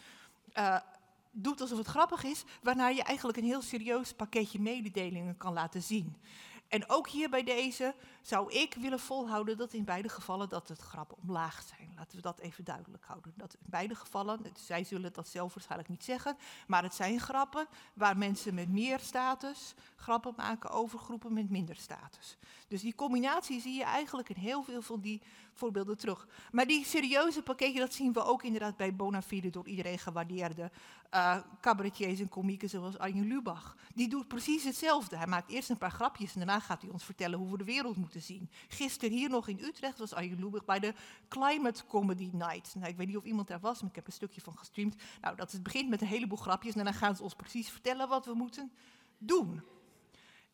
[0.59, 0.77] uh,
[1.43, 5.83] doet alsof het grappig is, waarna je eigenlijk een heel serieus pakketje mededelingen kan laten
[5.83, 6.17] zien.
[6.69, 7.95] En ook hier bij deze
[8.29, 11.93] zou ik willen volhouden dat in beide gevallen dat het grappen omlaag zijn.
[11.97, 13.33] Laten we dat even duidelijk houden.
[13.37, 17.67] Dat in beide gevallen, zij zullen dat zelf waarschijnlijk niet zeggen, maar het zijn grappen
[17.95, 22.37] waar mensen met meer status grappen maken over groepen met minder status.
[22.69, 25.23] Dus die combinatie zie je eigenlijk in heel veel van die
[25.53, 26.27] voorbeelden terug.
[26.53, 30.71] Maar die serieuze pakketje, dat zien we ook inderdaad bij Bonafide door iedereen gewaardeerde
[31.15, 33.77] uh, cabaretiers en komieken zoals Arjen Lubach.
[33.95, 35.17] Die doet precies hetzelfde.
[35.17, 37.65] Hij maakt eerst een paar grapjes en daarna gaat hij ons vertellen hoe we de
[37.65, 38.51] wereld moeten zien.
[38.69, 40.95] Gisteren hier nog in Utrecht was Arjen Lubach bij de
[41.29, 42.75] Climate Comedy Night.
[42.75, 44.97] Nou, ik weet niet of iemand daar was, maar ik heb een stukje van gestreamd.
[45.21, 48.09] Nou, dat het begint met een heleboel grapjes en dan gaan ze ons precies vertellen
[48.09, 48.73] wat we moeten
[49.19, 49.63] doen.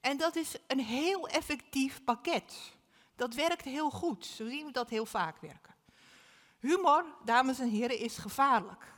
[0.00, 2.72] En dat is een heel effectief pakket.
[3.16, 4.26] Dat werkt heel goed.
[4.26, 5.74] Zo zien we dat heel vaak werken.
[6.58, 8.93] Humor, dames en heren, is gevaarlijk.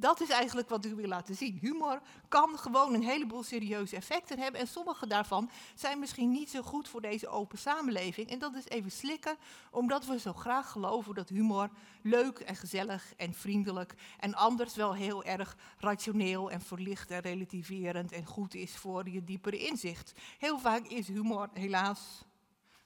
[0.00, 1.58] Dat is eigenlijk wat ik wil laten zien.
[1.60, 4.60] Humor kan gewoon een heleboel serieuze effecten hebben.
[4.60, 8.30] En sommige daarvan zijn misschien niet zo goed voor deze open samenleving.
[8.30, 9.36] En dat is even slikken,
[9.70, 11.70] omdat we zo graag geloven dat humor
[12.02, 18.12] leuk en gezellig en vriendelijk en anders wel heel erg rationeel en verlicht en relativerend
[18.12, 20.12] en goed is voor je diepere inzicht.
[20.38, 22.24] Heel vaak is humor helaas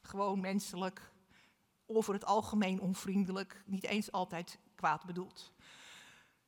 [0.02, 1.12] gewoon menselijk,
[1.86, 5.53] over het algemeen onvriendelijk, niet eens altijd kwaad bedoeld.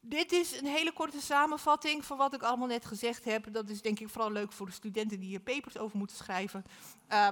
[0.08, 3.52] Dit is een hele korte samenvatting van wat ik allemaal net gezegd heb.
[3.52, 6.64] Dat is denk ik vooral leuk voor de studenten die hier papers over moeten schrijven.
[7.12, 7.28] Uh,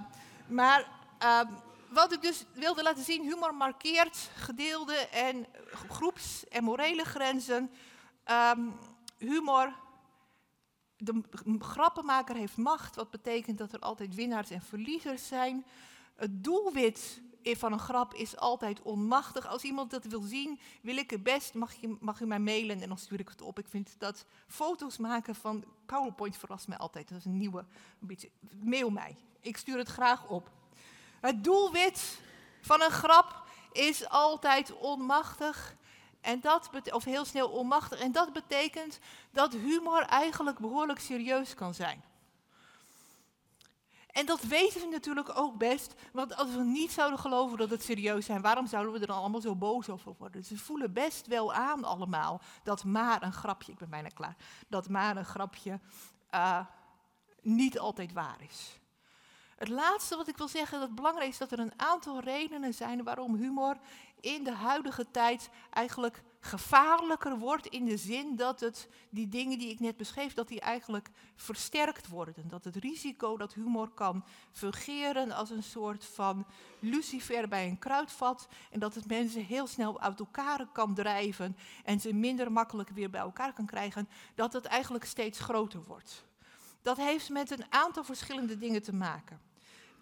[0.46, 0.88] maar
[1.22, 1.40] uh,
[1.90, 5.46] wat ik dus wilde laten zien, humor markeert gedeelde en
[5.88, 7.70] groeps- en morele grenzen.
[8.56, 8.74] Um,
[9.18, 9.74] humor,
[10.96, 11.22] de
[11.58, 15.66] grappenmaker heeft macht, wat betekent dat er altijd winnaars en verliezers zijn.
[16.16, 19.46] Het doelwit van een grap is altijd onmachtig.
[19.46, 22.80] Als iemand dat wil zien, wil ik het best, mag je, mag je mij mailen
[22.80, 23.58] en dan stuur ik het op.
[23.58, 27.08] Ik vind dat foto's maken van PowerPoint verrast mij altijd.
[27.08, 27.58] Dat is een nieuwe,
[28.00, 28.30] een beetje,
[28.62, 29.16] mail mij.
[29.40, 30.50] Ik stuur het graag op.
[31.20, 32.20] Het doelwit
[32.60, 33.42] van een grap
[33.72, 35.76] is altijd onmachtig.
[36.20, 38.00] En dat of heel snel onmachtig.
[38.00, 38.98] En dat betekent
[39.32, 42.04] dat humor eigenlijk behoorlijk serieus kan zijn.
[44.14, 47.82] En dat weten we natuurlijk ook best, want als we niet zouden geloven dat het
[47.82, 50.44] serieus zijn, waarom zouden we er dan allemaal zo boos over worden?
[50.44, 54.36] Ze voelen best wel aan allemaal dat maar een grapje, ik ben bijna klaar,
[54.68, 55.80] dat maar een grapje
[56.34, 56.60] uh,
[57.42, 58.78] niet altijd waar is.
[59.56, 63.04] Het laatste wat ik wil zeggen, dat belangrijk is dat er een aantal redenen zijn
[63.04, 63.76] waarom humor
[64.20, 69.70] in de huidige tijd eigenlijk gevaarlijker wordt in de zin dat het, die dingen die
[69.70, 72.48] ik net beschreef, dat die eigenlijk versterkt worden.
[72.48, 76.46] Dat het risico dat humor kan fungeren als een soort van
[76.78, 82.00] lucifer bij een kruidvat en dat het mensen heel snel uit elkaar kan drijven en
[82.00, 86.24] ze minder makkelijk weer bij elkaar kan krijgen, dat het eigenlijk steeds groter wordt.
[86.82, 89.40] Dat heeft met een aantal verschillende dingen te maken.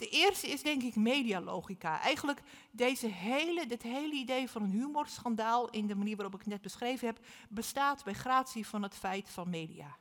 [0.03, 2.01] De eerste is denk ik medialogica.
[2.01, 6.49] Eigenlijk deze hele, dit hele idee van een humorschandaal in de manier waarop ik het
[6.49, 9.97] net beschreven heb, bestaat bij gratie van het feit van media.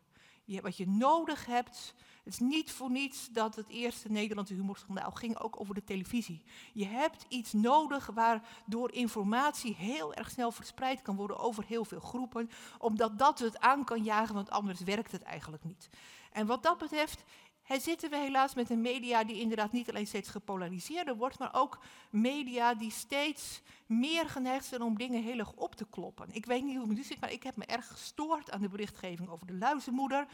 [0.45, 1.93] Je, wat je nodig hebt,
[2.24, 6.43] het is niet voor niets dat het eerste Nederlandse humorschandaal ging ook over de televisie.
[6.74, 11.99] Je hebt iets nodig waardoor informatie heel erg snel verspreid kan worden over heel veel
[11.99, 15.89] groepen, omdat dat het aan kan jagen, want anders werkt het eigenlijk niet.
[16.32, 17.24] En wat dat betreft
[17.72, 21.54] hij zitten we helaas met een media die inderdaad niet alleen steeds gepolariseerder wordt, maar
[21.54, 26.28] ook media die steeds meer geneigd zijn om dingen heel erg op te kloppen.
[26.32, 28.70] Ik weet niet hoe het nu zit, maar ik heb me erg gestoord aan de
[28.70, 30.28] berichtgeving over de luizenmoeder.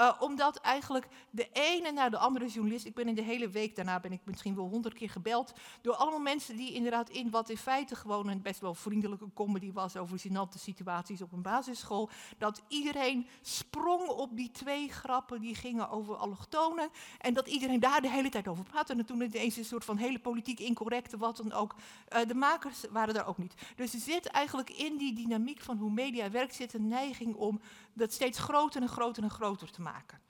[0.00, 3.76] Uh, omdat eigenlijk de ene naar de andere journalist, ik ben in de hele week
[3.76, 7.50] daarna ben ik misschien wel honderd keer gebeld, door allemaal mensen die inderdaad in wat
[7.50, 12.10] in feite gewoon een best wel vriendelijke comedy was over gênante situaties op een basisschool,
[12.38, 16.83] dat iedereen sprong op die twee grappen die gingen over allochtonen
[17.18, 18.92] en dat iedereen daar de hele tijd over praatte.
[18.92, 22.84] En toen ineens een soort van hele politiek incorrecte, wat dan ook, uh, de makers
[22.90, 23.54] waren er ook niet.
[23.76, 27.60] Dus er zit eigenlijk in die dynamiek van hoe media werkt, zit een neiging om
[27.92, 30.20] dat steeds groter en groter en groter te maken.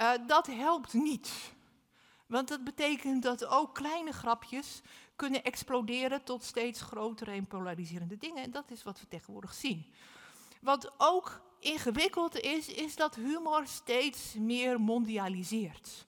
[0.00, 1.54] Uh, dat helpt niet.
[2.26, 4.82] Want dat betekent dat ook kleine grapjes
[5.16, 8.42] kunnen exploderen tot steeds grotere en polariserende dingen.
[8.42, 9.86] En dat is wat we tegenwoordig zien.
[10.66, 16.06] Wat ook ingewikkeld is, is dat humor steeds meer mondialiseert.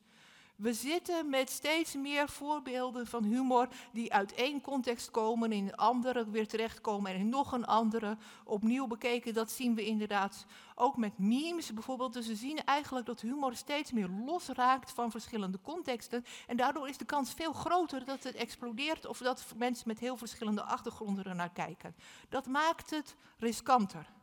[0.57, 5.77] We zitten met steeds meer voorbeelden van humor die uit één context komen, in een
[5.77, 9.35] andere weer terechtkomen en in nog een andere opnieuw bekeken.
[9.35, 12.13] Dat zien we inderdaad ook met memes bijvoorbeeld.
[12.13, 16.25] Dus we zien eigenlijk dat humor steeds meer losraakt van verschillende contexten.
[16.47, 20.17] En daardoor is de kans veel groter dat het explodeert of dat mensen met heel
[20.17, 21.95] verschillende achtergronden er naar kijken.
[22.29, 24.17] Dat maakt het riskanter.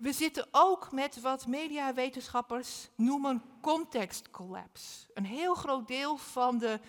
[0.00, 5.06] We zitten ook met wat mediawetenschappers noemen context collapse.
[5.14, 6.80] Een heel groot deel van de,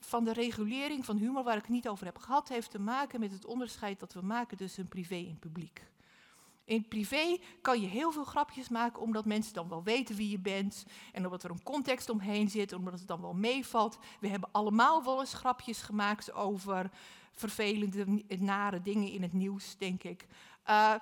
[0.00, 3.20] van de regulering van humor, waar ik het niet over heb gehad, heeft te maken
[3.20, 5.82] met het onderscheid dat we maken tussen privé en publiek.
[6.64, 10.38] In privé kan je heel veel grapjes maken omdat mensen dan wel weten wie je
[10.38, 13.98] bent en omdat er een context omheen zit, omdat het dan wel meevalt.
[14.20, 16.90] We hebben allemaal wel eens grapjes gemaakt over
[17.32, 20.26] vervelende, nare dingen in het nieuws, denk ik.
[20.68, 20.94] Uh,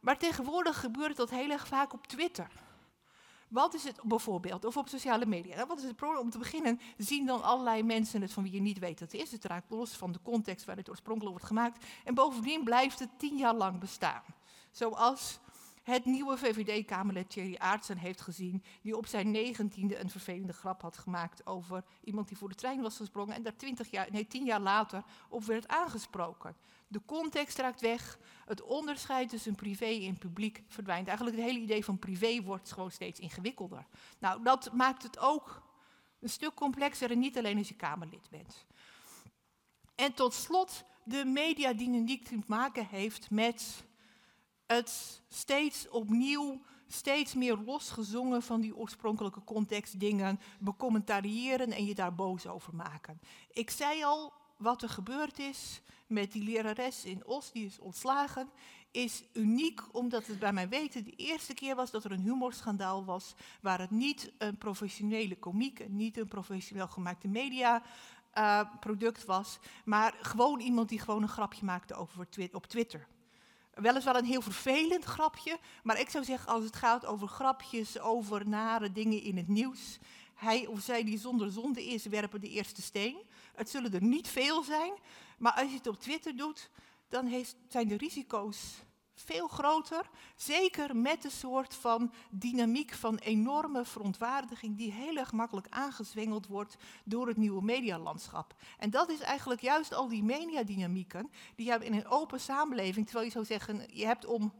[0.00, 2.48] maar tegenwoordig gebeurt dat heel erg vaak op Twitter.
[3.48, 5.66] Wat is het bijvoorbeeld, of op sociale media?
[5.66, 6.20] Wat is het probleem?
[6.20, 9.20] Om te beginnen zien dan allerlei mensen het van wie je niet weet dat het
[9.20, 9.32] is.
[9.32, 11.84] Het raakt los van de context waar het oorspronkelijk wordt gemaakt.
[12.04, 14.22] En bovendien blijft het tien jaar lang bestaan.
[14.70, 15.38] Zoals
[15.82, 20.98] het nieuwe VVD-Kamerlid Thierry Aartsen heeft gezien, die op zijn negentiende een vervelende grap had
[20.98, 24.44] gemaakt over iemand die voor de trein was gesprongen en daar twintig jaar, nee, tien
[24.44, 26.56] jaar later op werd aangesproken.
[26.88, 31.06] De context raakt weg, het onderscheid tussen privé en publiek verdwijnt.
[31.06, 33.86] Eigenlijk het hele idee van privé wordt gewoon steeds ingewikkelder.
[34.18, 35.62] Nou, dat maakt het ook
[36.20, 38.66] een stuk complexer en niet alleen als je Kamerlid bent.
[39.94, 43.84] En tot slot de mediadynamiek die te maken heeft met
[44.66, 52.46] het steeds opnieuw, steeds meer losgezongen van die oorspronkelijke contextdingen becommentariëren en je daar boos
[52.46, 53.20] over maken.
[53.52, 58.50] Ik zei al, wat er gebeurd is met die lerares in Os, die is ontslagen,
[58.90, 63.04] is uniek omdat het bij mij weten de eerste keer was dat er een humorschandaal
[63.04, 67.82] was, waar het niet een professionele komiek niet een professioneel gemaakte media
[68.38, 73.06] uh, product was, maar gewoon iemand die gewoon een grapje maakte over op Twitter.
[73.74, 78.48] Weliswaar een heel vervelend grapje, maar ik zou zeggen als het gaat over grapjes, over
[78.48, 79.98] nare dingen in het nieuws,
[80.34, 83.16] hij of zij die zonder zonde is, werpen de eerste steen.
[83.56, 84.92] Het zullen er niet veel zijn,
[85.38, 86.70] maar als je het op Twitter doet,
[87.08, 88.84] dan zijn de risico's
[89.14, 90.10] veel groter.
[90.36, 96.76] Zeker met een soort van dynamiek van enorme verontwaardiging die heel erg makkelijk aangezwengeld wordt
[97.04, 98.54] door het nieuwe medialandschap.
[98.78, 103.04] En dat is eigenlijk juist al die mediadynamieken die je hebt in een open samenleving,
[103.04, 104.52] terwijl je zou zeggen, je hebt om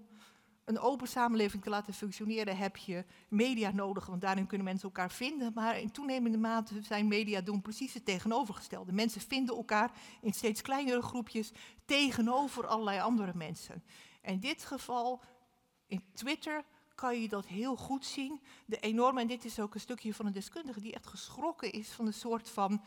[0.66, 5.10] een open samenleving te laten functioneren heb je media nodig, want daarin kunnen mensen elkaar
[5.10, 5.52] vinden.
[5.54, 8.92] Maar in toenemende mate zijn media doen precies het tegenovergestelde.
[8.92, 9.90] Mensen vinden elkaar
[10.20, 11.52] in steeds kleinere groepjes
[11.84, 13.84] tegenover allerlei andere mensen.
[14.22, 15.22] In dit geval,
[15.86, 16.64] in Twitter,
[16.94, 18.40] kan je dat heel goed zien.
[18.64, 21.88] De enorme, en dit is ook een stukje van een deskundige die echt geschrokken is
[21.88, 22.82] van een soort van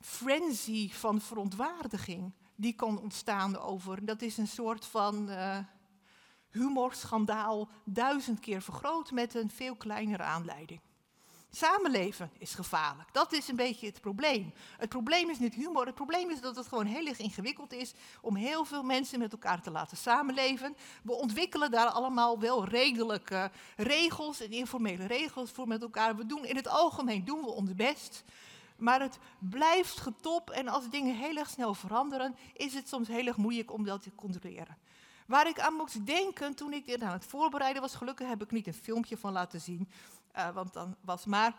[0.00, 4.04] frenzy van verontwaardiging die kan ontstaan over.
[4.04, 5.30] Dat is een soort van.
[5.30, 5.58] Uh,
[6.54, 10.80] humorschandaal duizend keer vergroot met een veel kleinere aanleiding.
[11.50, 13.12] Samenleven is gevaarlijk.
[13.12, 14.52] Dat is een beetje het probleem.
[14.78, 15.86] Het probleem is niet humor.
[15.86, 19.32] Het probleem is dat het gewoon heel erg ingewikkeld is om heel veel mensen met
[19.32, 20.76] elkaar te laten samenleven.
[21.02, 26.16] We ontwikkelen daar allemaal wel redelijke regels en informele regels voor met elkaar.
[26.16, 28.24] We doen in het algemeen doen we ons best.
[28.76, 33.26] Maar het blijft getop en als dingen heel erg snel veranderen, is het soms heel
[33.26, 34.76] erg moeilijk om dat te controleren.
[35.26, 38.50] Waar ik aan moest denken toen ik dit aan het voorbereiden was, gelukkig heb ik
[38.50, 39.90] niet een filmpje van laten zien,
[40.36, 41.54] uh, want dan was maar.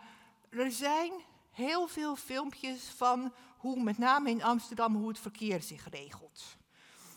[0.49, 1.11] Er zijn
[1.51, 6.43] heel veel filmpjes van hoe, met name in Amsterdam, hoe het verkeer zich regelt.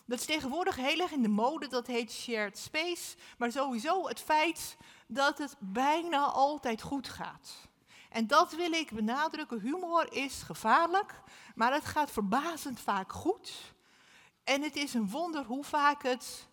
[0.05, 4.20] Dat is tegenwoordig heel erg in de mode, dat heet shared space, maar sowieso het
[4.20, 4.76] feit
[5.07, 7.68] dat het bijna altijd goed gaat.
[8.09, 9.61] En dat wil ik benadrukken.
[9.61, 11.20] Humor is gevaarlijk,
[11.55, 13.74] maar het gaat verbazend vaak goed.
[14.49, 16.49] En het is een wonder hoe vaak het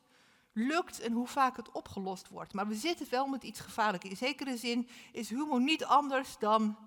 [0.54, 2.54] lukt en hoe vaak het opgelost wordt.
[2.54, 4.10] Maar we zitten wel met iets gevaarlijks.
[4.10, 6.78] In zekere zin is humor niet anders dan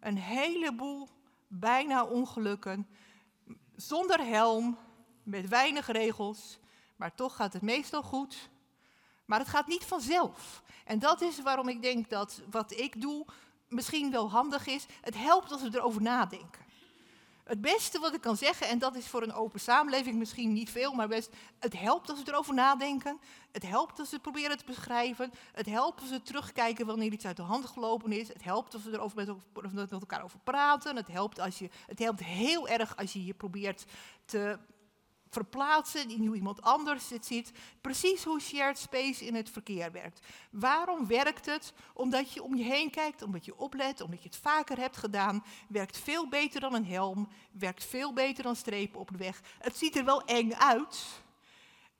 [0.00, 1.08] een heleboel
[1.48, 2.88] bijna ongelukken.
[3.76, 4.78] Zonder helm,
[5.22, 6.58] met weinig regels,
[6.96, 8.48] maar toch gaat het meestal goed.
[9.24, 10.62] Maar het gaat niet vanzelf.
[10.84, 13.26] En dat is waarom ik denk dat wat ik doe
[13.68, 14.86] misschien wel handig is.
[15.00, 16.68] Het helpt als we erover nadenken.
[17.44, 20.70] Het beste wat ik kan zeggen, en dat is voor een open samenleving misschien niet
[20.70, 23.20] veel, maar best, het helpt als we erover nadenken.
[23.52, 25.32] Het helpt als we het proberen te beschrijven.
[25.52, 28.28] Het helpt als we terugkijken wanneer iets uit de hand gelopen is.
[28.28, 29.16] Het helpt als we erover
[29.52, 30.96] met, met elkaar over praten.
[30.96, 33.84] Het helpt, als je, het helpt heel erg als je je probeert
[34.24, 34.58] te
[35.30, 37.52] verplaatsen in hoe iemand anders het ziet.
[37.80, 40.26] Precies hoe shared space in het verkeer werkt.
[40.50, 41.72] Waarom werkt het?
[41.94, 45.44] Omdat je om je heen kijkt, omdat je oplet, omdat je het vaker hebt gedaan.
[45.68, 49.40] Werkt veel beter dan een helm, werkt veel beter dan strepen op de weg.
[49.58, 51.06] Het ziet er wel eng uit.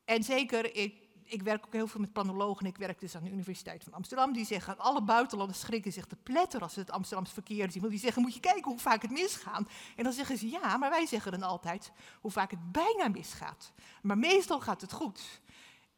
[0.04, 2.66] En zeker, ik ik werk ook heel veel met planologen.
[2.66, 4.32] Ik werk dus aan de Universiteit van Amsterdam.
[4.32, 7.80] Die zeggen, alle buitenlanders schrikken zich te pletter als ze het Amsterdamse verkeer zien.
[7.80, 9.70] Want die zeggen, moet je kijken hoe vaak het misgaat.
[9.96, 13.72] En dan zeggen ze, ja, maar wij zeggen dan altijd hoe vaak het bijna misgaat.
[14.02, 15.40] Maar meestal gaat het goed.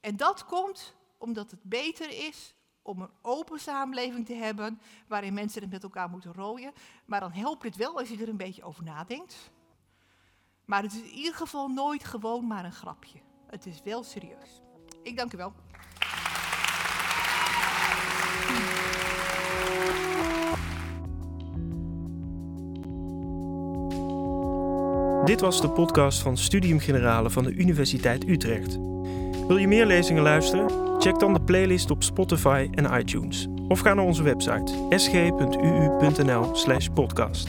[0.01, 5.63] En dat komt omdat het beter is om een open samenleving te hebben waarin mensen
[5.63, 6.73] het met elkaar moeten rooien.
[7.05, 9.51] Maar dan helpt het wel als je er een beetje over nadenkt.
[10.65, 13.19] Maar het is in ieder geval nooit gewoon maar een grapje.
[13.47, 14.63] Het is wel serieus.
[15.03, 15.53] Ik dank u wel.
[25.25, 28.79] Dit was de podcast van Studium Generale van de Universiteit Utrecht.
[29.49, 31.01] Wil je meer lezingen luisteren?
[31.01, 33.49] Check dan de playlist op Spotify en iTunes.
[33.69, 37.49] Of ga naar onze website sg.uu.nl/podcast.